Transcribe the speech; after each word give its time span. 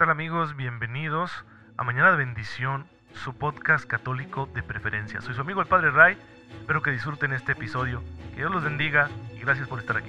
tal 0.00 0.08
amigos? 0.08 0.56
Bienvenidos 0.56 1.30
a 1.76 1.84
Mañana 1.84 2.12
de 2.12 2.16
Bendición, 2.16 2.86
su 3.22 3.34
podcast 3.34 3.84
católico 3.84 4.48
de 4.54 4.62
preferencia. 4.62 5.20
Soy 5.20 5.34
su 5.34 5.42
amigo 5.42 5.60
el 5.60 5.66
Padre 5.66 5.90
Ray, 5.90 6.16
espero 6.58 6.80
que 6.80 6.90
disfruten 6.90 7.34
este 7.34 7.52
episodio, 7.52 8.02
que 8.30 8.36
Dios 8.36 8.50
los 8.50 8.64
bendiga 8.64 9.10
y 9.36 9.40
gracias 9.40 9.68
por 9.68 9.78
estar 9.78 9.98
aquí. 9.98 10.08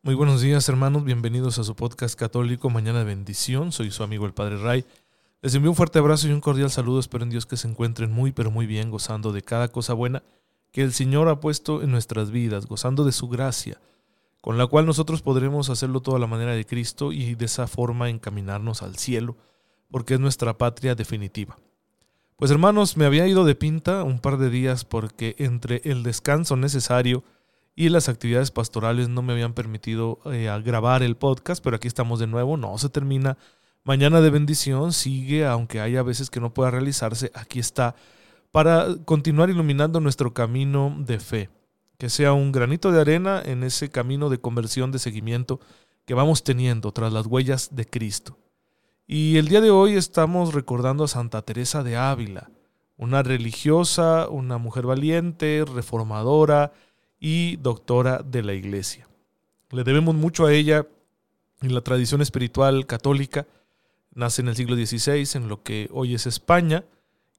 Muy 0.00 0.14
buenos 0.14 0.40
días 0.40 0.66
hermanos, 0.66 1.04
bienvenidos 1.04 1.58
a 1.58 1.64
su 1.64 1.76
podcast 1.76 2.18
católico 2.18 2.70
Mañana 2.70 3.00
de 3.00 3.04
Bendición, 3.04 3.70
soy 3.70 3.90
su 3.90 4.02
amigo 4.02 4.24
el 4.24 4.32
Padre 4.32 4.56
Ray. 4.56 4.86
Les 5.42 5.54
envío 5.54 5.72
un 5.72 5.76
fuerte 5.76 5.98
abrazo 5.98 6.26
y 6.26 6.32
un 6.32 6.40
cordial 6.40 6.70
saludo, 6.70 7.00
espero 7.00 7.24
en 7.24 7.30
Dios 7.30 7.44
que 7.44 7.58
se 7.58 7.68
encuentren 7.68 8.10
muy 8.10 8.32
pero 8.32 8.50
muy 8.50 8.64
bien, 8.64 8.90
gozando 8.90 9.30
de 9.30 9.42
cada 9.42 9.68
cosa 9.68 9.92
buena 9.92 10.22
que 10.72 10.82
el 10.82 10.92
Señor 10.92 11.28
ha 11.28 11.40
puesto 11.40 11.82
en 11.82 11.90
nuestras 11.90 12.30
vidas, 12.30 12.66
gozando 12.66 13.04
de 13.04 13.12
su 13.12 13.28
gracia, 13.28 13.80
con 14.40 14.56
la 14.56 14.66
cual 14.66 14.86
nosotros 14.86 15.22
podremos 15.22 15.68
hacerlo 15.68 16.00
toda 16.00 16.18
la 16.18 16.26
manera 16.26 16.52
de 16.52 16.64
Cristo 16.64 17.12
y 17.12 17.34
de 17.34 17.44
esa 17.44 17.66
forma 17.66 18.08
encaminarnos 18.08 18.82
al 18.82 18.96
cielo, 18.96 19.36
porque 19.90 20.14
es 20.14 20.20
nuestra 20.20 20.56
patria 20.56 20.94
definitiva. 20.94 21.58
Pues 22.36 22.50
hermanos, 22.50 22.96
me 22.96 23.04
había 23.04 23.26
ido 23.26 23.44
de 23.44 23.54
pinta 23.54 24.02
un 24.02 24.18
par 24.18 24.38
de 24.38 24.48
días 24.48 24.84
porque 24.84 25.34
entre 25.38 25.82
el 25.84 26.02
descanso 26.02 26.56
necesario 26.56 27.22
y 27.74 27.90
las 27.90 28.08
actividades 28.08 28.50
pastorales 28.50 29.08
no 29.08 29.20
me 29.20 29.32
habían 29.34 29.52
permitido 29.52 30.20
eh, 30.24 30.50
grabar 30.64 31.02
el 31.02 31.16
podcast, 31.16 31.62
pero 31.62 31.76
aquí 31.76 31.88
estamos 31.88 32.18
de 32.18 32.26
nuevo, 32.26 32.56
no 32.56 32.78
se 32.78 32.88
termina. 32.88 33.36
Mañana 33.84 34.20
de 34.20 34.30
bendición 34.30 34.92
sigue, 34.92 35.46
aunque 35.46 35.80
haya 35.80 36.02
veces 36.02 36.30
que 36.30 36.40
no 36.40 36.54
pueda 36.54 36.70
realizarse, 36.70 37.30
aquí 37.34 37.58
está 37.58 37.94
para 38.50 38.96
continuar 39.04 39.50
iluminando 39.50 40.00
nuestro 40.00 40.34
camino 40.34 40.94
de 40.98 41.20
fe, 41.20 41.50
que 41.98 42.10
sea 42.10 42.32
un 42.32 42.52
granito 42.52 42.90
de 42.90 43.00
arena 43.00 43.42
en 43.44 43.62
ese 43.62 43.90
camino 43.90 44.28
de 44.28 44.40
conversión, 44.40 44.90
de 44.90 44.98
seguimiento 44.98 45.60
que 46.04 46.14
vamos 46.14 46.42
teniendo 46.42 46.92
tras 46.92 47.12
las 47.12 47.26
huellas 47.26 47.68
de 47.72 47.86
Cristo. 47.86 48.38
Y 49.06 49.36
el 49.36 49.48
día 49.48 49.60
de 49.60 49.70
hoy 49.70 49.94
estamos 49.94 50.54
recordando 50.54 51.04
a 51.04 51.08
Santa 51.08 51.42
Teresa 51.42 51.82
de 51.82 51.96
Ávila, 51.96 52.50
una 52.96 53.22
religiosa, 53.22 54.28
una 54.28 54.58
mujer 54.58 54.86
valiente, 54.86 55.64
reformadora 55.64 56.72
y 57.18 57.56
doctora 57.56 58.22
de 58.24 58.42
la 58.42 58.54
Iglesia. 58.54 59.08
Le 59.70 59.84
debemos 59.84 60.14
mucho 60.14 60.46
a 60.46 60.52
ella 60.52 60.86
en 61.62 61.74
la 61.74 61.80
tradición 61.82 62.22
espiritual 62.22 62.86
católica. 62.86 63.46
Nace 64.14 64.42
en 64.42 64.48
el 64.48 64.56
siglo 64.56 64.74
XVI, 64.74 65.38
en 65.38 65.48
lo 65.48 65.62
que 65.62 65.88
hoy 65.92 66.14
es 66.14 66.26
España, 66.26 66.84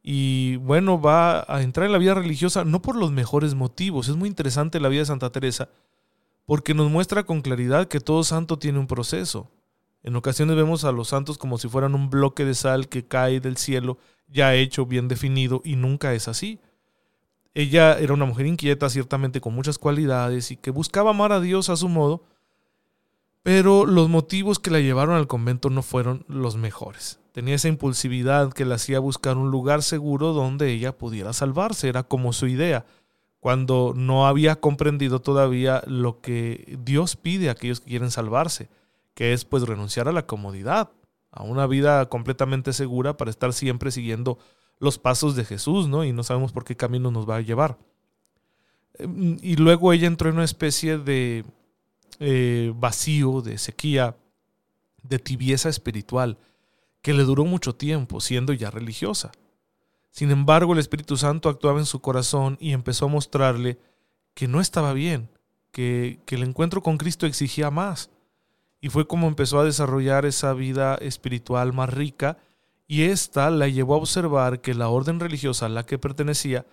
y 0.04 0.56
bueno, 0.58 1.00
va 1.00 1.46
a 1.48 1.62
entrar 1.62 1.86
en 1.86 1.92
la 1.92 1.98
vida 1.98 2.14
religiosa 2.14 2.66
no 2.66 2.82
por 2.82 2.96
los 2.96 3.12
mejores 3.12 3.54
motivos. 3.54 4.08
Es 4.08 4.16
muy 4.16 4.30
interesante 4.30 4.80
la 4.80 4.90
vida 4.90 5.02
de 5.02 5.06
Santa 5.06 5.32
Teresa 5.32 5.70
porque 6.46 6.74
nos 6.74 6.92
muestra 6.92 7.24
con 7.24 7.42
claridad 7.42 7.88
que 7.88 8.00
todo 8.00 8.24
santo 8.24 8.60
tiene 8.60 8.80
un 8.80 8.88
proceso. 8.88 9.50
En 10.04 10.16
ocasiones 10.16 10.58
vemos 10.58 10.84
a 10.84 10.92
los 10.92 11.08
santos 11.08 11.38
como 11.38 11.58
si 11.58 11.70
fueran 11.70 11.96
un 11.96 12.10
bloque 12.10 12.44
de 12.44 12.56
sal 12.56 12.90
que 12.90 13.06
cae 13.08 13.40
del 13.40 13.56
cielo 13.56 14.00
ya 14.28 14.54
hecho, 14.56 14.86
bien 14.86 15.08
definido, 15.08 15.62
y 15.64 15.78
nunca 15.78 16.14
es 16.14 16.28
así. 16.28 16.60
Ella 17.54 17.98
era 18.00 18.14
una 18.14 18.26
mujer 18.26 18.48
inquieta, 18.48 18.90
ciertamente 18.90 19.40
con 19.40 19.54
muchas 19.54 19.78
cualidades, 19.78 20.52
y 20.52 20.58
que 20.58 20.72
buscaba 20.72 21.12
amar 21.12 21.32
a 21.32 21.40
Dios 21.40 21.70
a 21.70 21.78
su 21.78 21.88
modo, 21.88 22.26
pero 23.44 23.86
los 23.86 24.10
motivos 24.10 24.60
que 24.60 24.72
la 24.72 24.82
llevaron 24.82 25.16
al 25.16 25.28
convento 25.28 25.70
no 25.70 25.84
fueron 25.84 26.26
los 26.28 26.58
mejores. 26.58 27.21
Tenía 27.32 27.56
esa 27.56 27.70
impulsividad 27.70 28.52
que 28.52 28.66
la 28.66 28.76
hacía 28.76 29.00
buscar 29.00 29.38
un 29.38 29.52
lugar 29.52 29.84
seguro 29.84 30.34
donde 30.34 30.72
ella 30.72 30.98
pudiera 30.98 31.32
salvarse, 31.32 31.88
era 31.88 32.04
como 32.04 32.34
su 32.34 32.48
idea, 32.48 32.86
cuando 33.40 33.94
no 33.96 34.28
había 34.28 34.58
comprendido 34.58 35.22
todavía 35.22 35.82
lo 35.88 36.20
que 36.20 36.78
Dios 36.84 37.16
pide 37.16 37.50
a 37.50 37.54
aquellos 37.54 37.80
que 37.80 37.90
quieren 37.90 38.12
salvarse, 38.12 38.70
que 39.14 39.34
es 39.34 39.46
pues 39.46 39.64
renunciar 39.64 40.10
a 40.10 40.12
la 40.12 40.28
comodidad, 40.28 40.92
a 41.32 41.44
una 41.44 41.68
vida 41.68 42.08
completamente 42.10 42.74
segura 42.74 43.16
para 43.16 43.32
estar 43.32 43.54
siempre 43.54 43.92
siguiendo 43.92 44.38
los 44.80 44.98
pasos 44.98 45.36
de 45.36 45.46
Jesús, 45.46 45.88
¿no? 45.88 46.04
Y 46.04 46.12
no 46.12 46.24
sabemos 46.24 46.52
por 46.52 46.66
qué 46.66 46.76
camino 46.76 47.12
nos 47.12 47.30
va 47.30 47.38
a 47.38 47.42
llevar. 47.42 47.78
Em, 48.96 49.38
y 49.42 49.56
luego 49.56 49.94
ella 49.94 50.08
entró 50.08 50.30
en 50.30 50.36
una 50.36 50.44
especie 50.44 50.98
de 50.98 51.46
eh, 52.20 52.74
vacío, 52.76 53.42
de 53.42 53.58
sequía, 53.58 54.18
de 55.02 55.18
tibieza 55.18 55.70
espiritual 55.70 56.38
que 57.02 57.14
le 57.14 57.24
duró 57.24 57.46
mucho 57.46 57.76
tiempo, 57.76 58.22
siendo 58.22 58.54
ya 58.54 58.70
religiosa. 58.70 59.32
Sin 60.12 60.30
embargo, 60.32 60.74
el 60.74 60.80
Espíritu 60.80 61.18
Santo 61.18 61.50
actuaba 61.50 61.80
en 61.80 61.86
su 61.86 62.02
corazón 62.02 62.58
y 62.60 62.74
empezó 62.74 63.06
a 63.06 63.10
mostrarle 63.10 63.80
que 64.34 64.48
no 64.48 64.62
estaba 64.62 64.94
bien, 64.94 65.30
que, 65.72 66.20
que 66.26 66.36
el 66.36 66.44
encuentro 66.44 66.84
con 66.84 66.98
Cristo 66.98 67.26
exigía 67.26 67.72
más. 67.72 68.10
Y 68.82 68.90
fue 68.90 69.08
como 69.08 69.28
empezó 69.28 69.60
a 69.60 69.64
desarrollar 69.64 70.26
esa 70.26 70.54
vida 70.54 70.96
espiritual 70.96 71.72
más 71.72 71.90
rica 71.94 72.38
y 72.88 73.04
ésta 73.04 73.50
la 73.50 73.70
llevó 73.70 73.94
a 73.94 74.00
observar 74.00 74.60
que 74.60 74.74
la 74.74 74.90
orden 74.90 75.20
religiosa 75.20 75.68
a 75.68 75.70
la 75.70 75.86
que 75.86 75.98
pertenecía 75.98 76.66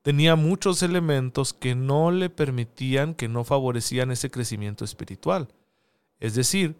tenía 0.00 0.36
muchos 0.36 0.82
elementos 0.82 1.52
que 1.52 1.74
no 1.74 2.12
le 2.12 2.30
permitían, 2.30 3.14
que 3.14 3.28
no 3.28 3.44
favorecían 3.44 4.10
ese 4.10 4.30
crecimiento 4.30 4.84
espiritual. 4.84 5.48
Es 6.18 6.34
decir, 6.34 6.76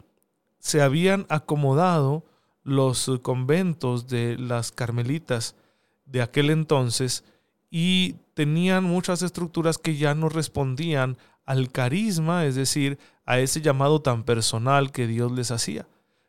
se 0.59 0.81
habían 0.81 1.25
acomodado 1.29 2.23
los 2.67 3.09
conventos 3.21 4.07
de 4.07 4.37
las 4.37 4.73
carmelitas 4.73 5.55
de 6.05 6.21
aquel 6.21 6.49
entonces 6.49 7.23
y 7.71 8.15
tenían 8.33 8.83
muchas 8.83 9.21
estructuras 9.21 9.77
que 9.77 9.95
ya 9.95 10.13
no 10.15 10.27
respondían 10.27 11.17
al 11.45 11.71
carisma, 11.71 12.45
es 12.45 12.55
decir, 12.55 12.99
a 13.25 13.39
ese 13.39 13.61
llamado 13.61 14.01
tan 14.01 14.23
personal 14.23 14.91
que 14.91 15.07
Dios 15.07 15.31
les 15.31 15.51
hacía. 15.51 15.87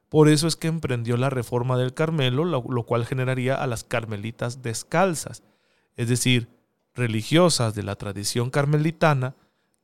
Por 0.09 0.29
eso 0.29 0.47
es 0.47 0.55
que 0.55 0.69
emprendió 0.69 1.17
la 1.17 1.29
reforma 1.29 1.77
del 1.77 1.93
Carmelo, 1.93 2.45
lo, 2.45 2.83
cual 2.85 3.05
generaría 3.05 3.57
a 3.57 3.67
las 3.67 3.83
carmelitas 3.83 4.63
descalzas, 4.63 5.43
es 5.97 6.09
decir, 6.09 6.49
religiosas 6.95 7.75
de 7.75 7.83
la 7.83 7.97
tradición 7.97 8.51
carmelitana 8.51 9.35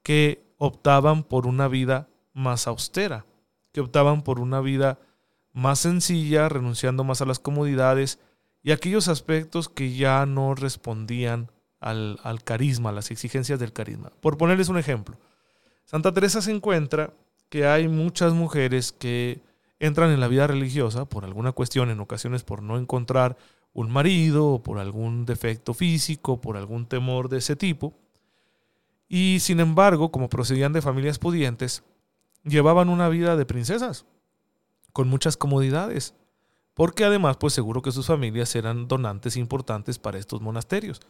que 0.04 0.44
optaban 0.56 1.24
por 1.24 1.48
una 1.48 1.66
vida 1.66 2.08
más 2.32 2.68
austera, 2.68 3.26
que 3.72 3.80
optaban 3.80 4.22
por 4.22 4.38
una 4.38 4.60
vida 4.60 5.00
más 5.54 5.78
sencilla, 5.78 6.50
renunciando 6.50 7.04
más 7.04 7.22
a 7.22 7.26
las 7.26 7.38
comodidades 7.38 8.18
y 8.62 8.72
aquellos 8.72 9.08
aspectos 9.08 9.70
que 9.70 9.94
ya 9.94 10.26
no 10.26 10.54
respondían 10.54 11.50
al, 11.80 12.18
carisma, 12.44 12.90
a 12.90 12.92
las 12.92 13.10
exigencias 13.10 13.58
del 13.60 13.72
carisma. 13.72 14.10
Por 14.20 14.36
ponerles 14.36 14.68
un 14.68 14.78
ejemplo, 14.78 15.16
Santa 15.84 16.12
Teresa 16.12 16.42
se 16.42 16.50
encuentra 16.50 17.12
que 17.48 17.66
hay 17.66 17.88
muchas 17.88 18.32
mujeres 18.32 18.92
que 18.92 19.42
entran 19.78 20.10
en 20.10 20.20
la 20.20 20.28
vida 20.28 20.46
religiosa 20.46 21.04
por 21.04 21.24
alguna 21.24 21.52
cuestión, 21.52 21.90
en 21.90 22.00
ocasiones 22.00 22.42
por 22.42 22.62
no 22.62 22.78
encontrar 22.78 23.36
un 23.74 23.90
marido 23.90 24.46
o 24.46 24.62
por 24.62 24.78
algún 24.78 25.26
defecto 25.26 25.74
físico, 25.74 26.40
por 26.40 26.56
algún 26.56 26.86
temor 26.86 27.28
de 27.28 27.38
ese 27.38 27.54
tipo. 27.54 27.94
Y 29.08 29.38
sin 29.40 29.60
embargo, 29.60 30.10
como 30.10 30.28
procedían 30.28 30.72
de 30.72 30.82
familias 30.82 31.18
pudientes, 31.18 31.84
llevaban 32.44 32.88
una 32.88 33.08
vida 33.08 33.36
de 33.36 33.46
princesas, 33.46 34.06
con 34.94 35.08
muchas 35.08 35.36
comodidades, 35.36 36.14
porque 36.72 37.04
además 37.04 37.36
pues 37.36 37.52
seguro 37.52 37.82
que 37.82 37.92
sus 37.92 38.06
familias 38.06 38.54
eran 38.54 38.88
donantes 38.88 39.36
importantes 39.36 39.98
para 39.98 40.18
estos 40.18 40.40
monasterios. 40.40 41.00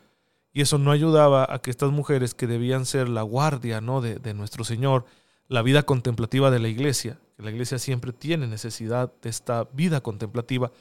Y 0.53 0.63
eso 0.63 0.79
no 0.79 0.91
ayudaba 0.91 1.47
a 1.49 1.61
que 1.61 1.71
estas 1.71 1.93
mujeres 1.93 2.35
que 2.35 2.47
debían 2.47 2.87
ser 2.87 3.09
la 3.09 3.23
guardia 3.23 3.81
¿no? 3.81 4.01
de, 4.01 4.17
de 4.17 4.35
nuestro 4.35 4.65
Señor, 4.65 5.05
la 5.49 5.63
vida 5.63 5.83
contemplativa 5.83 6.51
de 6.51 6.61
la 6.61 6.69
iglesia, 6.69 7.21
que 7.37 7.43
la 7.43 7.51
iglesia 7.51 7.79
siempre 7.79 8.13
tiene 8.13 8.47
necesidad 8.47 9.13
de 9.21 9.29
esta 9.29 9.69
vida 9.73 10.01
contemplativa 10.01 10.73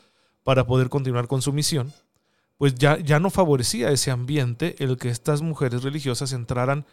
para 0.44 0.66
poder 0.66 0.90
continuar 0.90 1.28
con 1.28 1.42
su 1.42 1.52
misión, 1.52 1.92
pues 2.58 2.76
ya, 2.76 2.98
ya 3.00 3.20
no 3.20 3.30
favorecía 3.30 3.92
ese 3.92 4.12
ambiente 4.12 4.76
el 4.80 4.98
que 4.98 5.10
estas 5.10 5.42
mujeres 5.42 5.84
religiosas 5.84 6.32
entraran 6.32 6.86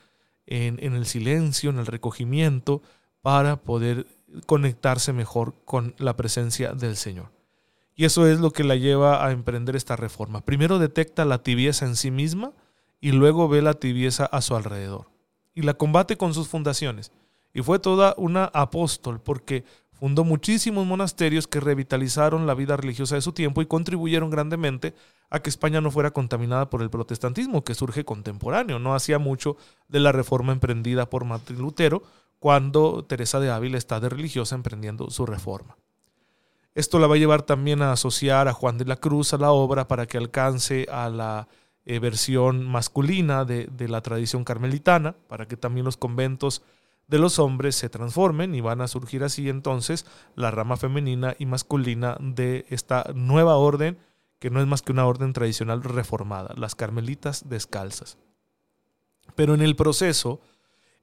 en, 0.46 0.82
en 0.82 0.94
el 0.94 1.06
silencio, 1.06 1.70
en 1.70 1.78
el 1.78 1.86
recogimiento, 1.86 2.82
para 3.22 3.56
poder 3.56 4.06
conectarse 4.46 5.12
mejor 5.12 5.54
con 5.64 5.94
la 5.98 6.16
presencia 6.16 6.72
del 6.72 6.96
Señor. 6.96 7.30
Y 7.94 8.04
eso 8.04 8.26
es 8.26 8.40
lo 8.40 8.50
que 8.50 8.64
la 8.64 8.76
lleva 8.76 9.24
a 9.24 9.30
emprender 9.32 9.76
esta 9.76 9.96
reforma. 9.96 10.44
Primero 10.44 10.78
detecta 10.78 11.24
la 11.24 11.42
tibieza 11.42 11.84
en 11.84 11.96
sí 11.96 12.10
misma 12.10 12.52
y 13.00 13.12
luego 13.12 13.48
ve 13.48 13.62
la 13.62 13.74
tibieza 13.74 14.24
a 14.26 14.40
su 14.40 14.56
alrededor. 14.56 15.10
Y 15.54 15.62
la 15.62 15.74
combate 15.74 16.16
con 16.16 16.32
sus 16.32 16.48
fundaciones. 16.48 17.12
Y 17.52 17.62
fue 17.62 17.78
toda 17.78 18.14
una 18.16 18.44
apóstol 18.44 19.20
porque 19.20 19.64
fundó 19.92 20.24
muchísimos 20.24 20.86
monasterios 20.86 21.46
que 21.46 21.60
revitalizaron 21.60 22.46
la 22.46 22.54
vida 22.54 22.76
religiosa 22.76 23.16
de 23.16 23.20
su 23.20 23.32
tiempo 23.32 23.60
y 23.60 23.66
contribuyeron 23.66 24.30
grandemente 24.30 24.94
a 25.28 25.40
que 25.40 25.50
España 25.50 25.80
no 25.80 25.90
fuera 25.90 26.10
contaminada 26.12 26.70
por 26.70 26.80
el 26.80 26.90
protestantismo 26.90 27.64
que 27.64 27.74
surge 27.74 28.04
contemporáneo. 28.04 28.78
No 28.78 28.94
hacía 28.94 29.18
mucho 29.18 29.56
de 29.88 30.00
la 30.00 30.12
reforma 30.12 30.52
emprendida 30.52 31.10
por 31.10 31.24
Martín 31.24 31.58
Lutero, 31.58 32.02
cuando 32.40 33.04
Teresa 33.04 33.38
de 33.38 33.50
Ávila 33.50 33.78
está 33.78 34.00
de 34.00 34.08
religiosa 34.08 34.56
emprendiendo 34.56 35.10
su 35.10 35.26
reforma. 35.26 35.76
Esto 36.74 36.98
la 36.98 37.06
va 37.06 37.14
a 37.14 37.18
llevar 37.18 37.42
también 37.42 37.82
a 37.82 37.92
asociar 37.92 38.48
a 38.48 38.54
Juan 38.54 38.78
de 38.78 38.86
la 38.86 38.96
Cruz 38.96 39.34
a 39.34 39.38
la 39.38 39.52
obra 39.52 39.86
para 39.86 40.06
que 40.06 40.18
alcance 40.18 40.86
a 40.90 41.10
la 41.10 41.48
eh, 41.84 41.98
versión 41.98 42.66
masculina 42.66 43.44
de, 43.44 43.66
de 43.66 43.88
la 43.88 44.00
tradición 44.00 44.44
carmelitana, 44.44 45.14
para 45.28 45.46
que 45.46 45.56
también 45.56 45.84
los 45.84 45.96
conventos 45.96 46.62
de 47.08 47.18
los 47.18 47.38
hombres 47.38 47.76
se 47.76 47.90
transformen 47.90 48.54
y 48.54 48.60
van 48.60 48.80
a 48.80 48.88
surgir 48.88 49.24
así 49.24 49.48
entonces 49.48 50.06
la 50.36 50.50
rama 50.50 50.76
femenina 50.76 51.34
y 51.38 51.44
masculina 51.44 52.16
de 52.20 52.64
esta 52.70 53.04
nueva 53.14 53.56
orden, 53.56 53.98
que 54.38 54.48
no 54.48 54.60
es 54.60 54.66
más 54.66 54.80
que 54.80 54.92
una 54.92 55.06
orden 55.06 55.32
tradicional 55.34 55.82
reformada, 55.82 56.54
las 56.56 56.74
carmelitas 56.74 57.48
descalzas. 57.48 58.16
Pero 59.34 59.54
en 59.54 59.60
el 59.60 59.76
proceso, 59.76 60.40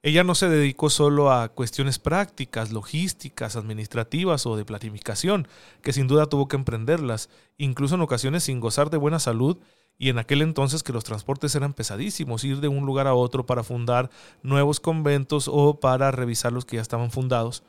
ella 0.02 0.22
no 0.22 0.34
se 0.34 0.48
dedicó 0.48 0.90
solo 0.90 1.32
a 1.32 1.48
cuestiones 1.48 1.98
prácticas, 1.98 2.70
logísticas, 2.70 3.56
administrativas 3.56 4.46
o 4.46 4.56
de 4.56 4.64
planificación, 4.64 5.48
que 5.82 5.92
sin 5.92 6.06
duda 6.06 6.26
tuvo 6.26 6.46
que 6.46 6.56
emprenderlas, 6.56 7.30
incluso 7.56 7.96
en 7.96 8.02
ocasiones 8.02 8.44
sin 8.44 8.60
gozar 8.60 8.90
de 8.90 8.96
buena 8.96 9.18
salud 9.18 9.58
y 9.98 10.10
en 10.10 10.18
aquel 10.18 10.42
entonces 10.42 10.84
que 10.84 10.92
los 10.92 11.02
transportes 11.02 11.54
eran 11.56 11.74
pesadísimos, 11.74 12.44
ir 12.44 12.60
de 12.60 12.68
un 12.68 12.86
lugar 12.86 13.08
a 13.08 13.14
otro 13.14 13.44
para 13.44 13.64
fundar 13.64 14.10
nuevos 14.44 14.78
conventos 14.78 15.48
o 15.52 15.80
para 15.80 16.12
revisar 16.12 16.52
los 16.52 16.64
que 16.64 16.76
ya 16.76 16.82
estaban 16.82 17.10
fundados. 17.10 17.64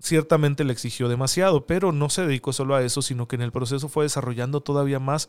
Ciertamente 0.00 0.64
le 0.64 0.72
exigió 0.72 1.08
demasiado, 1.08 1.66
pero 1.66 1.92
no 1.92 2.10
se 2.10 2.26
dedicó 2.26 2.52
solo 2.52 2.74
a 2.74 2.82
eso, 2.82 3.02
sino 3.02 3.28
que 3.28 3.36
en 3.36 3.42
el 3.42 3.52
proceso 3.52 3.88
fue 3.88 4.04
desarrollando 4.04 4.60
todavía 4.60 4.98
más 4.98 5.28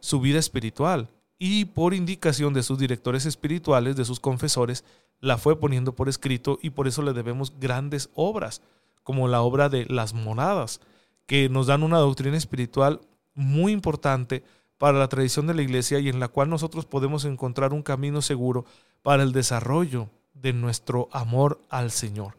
su 0.00 0.20
vida 0.20 0.38
espiritual 0.38 1.10
y 1.38 1.66
por 1.66 1.94
indicación 1.94 2.52
de 2.52 2.62
sus 2.62 2.78
directores 2.78 3.24
espirituales, 3.24 3.96
de 3.96 4.04
sus 4.04 4.20
confesores, 4.20 4.84
la 5.20 5.38
fue 5.38 5.58
poniendo 5.58 5.94
por 5.94 6.08
escrito 6.08 6.58
y 6.62 6.70
por 6.70 6.88
eso 6.88 7.02
le 7.02 7.12
debemos 7.12 7.58
grandes 7.58 8.10
obras, 8.14 8.62
como 9.02 9.28
la 9.28 9.42
obra 9.42 9.68
de 9.68 9.86
las 9.86 10.14
monadas, 10.14 10.80
que 11.26 11.48
nos 11.48 11.66
dan 11.66 11.82
una 11.82 11.98
doctrina 11.98 12.36
espiritual 12.36 13.00
muy 13.34 13.72
importante 13.72 14.42
para 14.78 14.98
la 14.98 15.08
tradición 15.08 15.46
de 15.46 15.54
la 15.54 15.62
iglesia 15.62 15.98
y 15.98 16.08
en 16.08 16.20
la 16.20 16.28
cual 16.28 16.48
nosotros 16.48 16.86
podemos 16.86 17.24
encontrar 17.24 17.72
un 17.72 17.82
camino 17.82 18.22
seguro 18.22 18.64
para 19.02 19.22
el 19.22 19.32
desarrollo 19.32 20.08
de 20.32 20.52
nuestro 20.52 21.08
amor 21.12 21.60
al 21.68 21.90
Señor. 21.90 22.36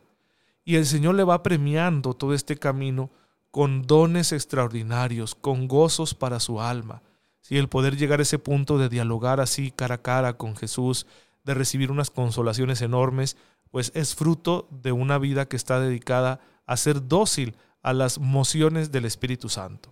Y 0.63 0.75
el 0.75 0.85
Señor 0.85 1.15
le 1.15 1.23
va 1.23 1.43
premiando 1.43 2.13
todo 2.13 2.33
este 2.33 2.57
camino 2.57 3.11
con 3.51 3.83
dones 3.83 4.31
extraordinarios, 4.31 5.35
con 5.35 5.67
gozos 5.67 6.13
para 6.13 6.39
su 6.39 6.61
alma. 6.61 7.01
Si 7.41 7.57
el 7.57 7.67
poder 7.67 7.97
llegar 7.97 8.19
a 8.19 8.23
ese 8.23 8.39
punto 8.39 8.77
de 8.77 8.89
dialogar 8.89 9.39
así 9.39 9.71
cara 9.71 9.95
a 9.95 10.01
cara 10.01 10.37
con 10.37 10.55
Jesús, 10.55 11.05
de 11.43 11.53
recibir 11.53 11.91
unas 11.91 12.09
consolaciones 12.09 12.81
enormes, 12.81 13.37
pues 13.71 13.91
es 13.95 14.15
fruto 14.15 14.67
de 14.69 14.91
una 14.91 15.17
vida 15.17 15.47
que 15.47 15.55
está 15.55 15.79
dedicada 15.79 16.39
a 16.65 16.77
ser 16.77 17.07
dócil 17.07 17.55
a 17.81 17.93
las 17.93 18.19
mociones 18.19 18.91
del 18.91 19.05
Espíritu 19.05 19.49
Santo. 19.49 19.89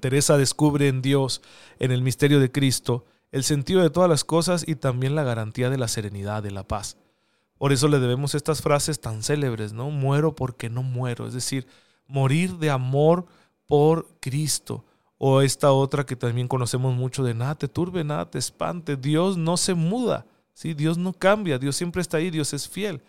Teresa 0.00 0.36
descubre 0.36 0.88
en 0.88 1.02
Dios, 1.02 1.42
en 1.78 1.90
el 1.90 2.02
misterio 2.02 2.38
de 2.38 2.52
Cristo, 2.52 3.06
el 3.32 3.44
sentido 3.44 3.82
de 3.82 3.90
todas 3.90 4.08
las 4.08 4.24
cosas 4.24 4.64
y 4.66 4.76
también 4.76 5.14
la 5.14 5.24
garantía 5.24 5.70
de 5.70 5.78
la 5.78 5.88
serenidad, 5.88 6.42
de 6.42 6.50
la 6.50 6.62
paz. 6.62 6.96
Por 7.58 7.72
eso 7.72 7.88
le 7.88 7.98
debemos 7.98 8.34
estas 8.34 8.60
frases 8.60 9.00
tan 9.00 9.22
célebres, 9.22 9.72
¿no? 9.72 9.90
Muero 9.90 10.34
porque 10.34 10.68
no 10.68 10.82
muero, 10.82 11.26
es 11.26 11.32
decir, 11.32 11.66
morir 12.06 12.58
de 12.58 12.70
amor 12.70 13.26
por 13.66 14.08
Cristo, 14.20 14.84
o 15.18 15.40
esta 15.40 15.72
otra 15.72 16.04
que 16.04 16.16
también 16.16 16.48
conocemos 16.48 16.94
mucho 16.94 17.24
de 17.24 17.34
nada 17.34 17.54
te 17.54 17.68
turbe, 17.68 18.04
nada 18.04 18.30
te 18.30 18.38
espante. 18.38 18.96
Dios 18.96 19.36
no 19.36 19.56
se 19.56 19.74
muda, 19.74 20.26
¿sí? 20.52 20.74
Dios 20.74 20.98
no 20.98 21.12
cambia, 21.12 21.58
Dios 21.58 21.76
siempre 21.76 22.02
está 22.02 22.18
ahí, 22.18 22.30
Dios 22.30 22.52
es 22.52 22.68
fiel. 22.68 23.02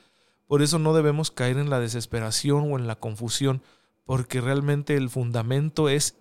Por 0.48 0.62
eso 0.62 0.80
no 0.80 0.94
debemos 0.94 1.32
caer 1.32 1.58
en 1.58 1.70
la 1.70 1.80
desesperación 1.80 2.72
o 2.72 2.78
en 2.78 2.88
la 2.88 2.96
confusión, 2.96 3.62
porque 4.06 4.40
realmente 4.40 4.96
el 4.96 5.10
fundamento 5.10 5.90
es 5.90 6.16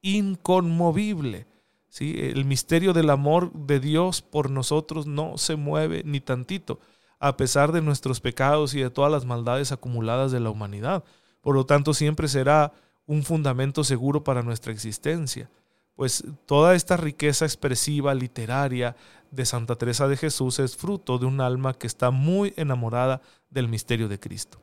inconmovible. 0.00 1.48
¿sí? 1.88 2.14
El 2.16 2.44
misterio 2.44 2.92
del 2.92 3.10
amor 3.10 3.52
de 3.52 3.80
Dios 3.80 4.22
por 4.22 4.50
nosotros 4.50 5.06
no 5.08 5.36
se 5.38 5.56
mueve 5.56 6.02
ni 6.04 6.20
tantito, 6.20 6.78
a 7.18 7.36
pesar 7.36 7.72
de 7.72 7.82
nuestros 7.82 8.20
pecados 8.20 8.74
y 8.74 8.80
de 8.80 8.90
todas 8.90 9.10
las 9.10 9.24
maldades 9.24 9.72
acumuladas 9.72 10.30
de 10.30 10.38
la 10.38 10.50
humanidad. 10.50 11.02
Por 11.40 11.56
lo 11.56 11.66
tanto, 11.66 11.92
siempre 11.94 12.28
será 12.28 12.72
un 13.12 13.22
fundamento 13.22 13.84
seguro 13.84 14.24
para 14.24 14.42
nuestra 14.42 14.72
existencia. 14.72 15.50
Pues 15.94 16.24
toda 16.46 16.74
esta 16.74 16.96
riqueza 16.96 17.44
expresiva, 17.44 18.14
literaria 18.14 18.96
de 19.30 19.44
Santa 19.44 19.76
Teresa 19.76 20.08
de 20.08 20.16
Jesús 20.16 20.58
es 20.58 20.76
fruto 20.76 21.18
de 21.18 21.26
un 21.26 21.40
alma 21.40 21.74
que 21.74 21.86
está 21.86 22.10
muy 22.10 22.54
enamorada 22.56 23.20
del 23.50 23.68
misterio 23.68 24.08
de 24.08 24.18
Cristo. 24.18 24.60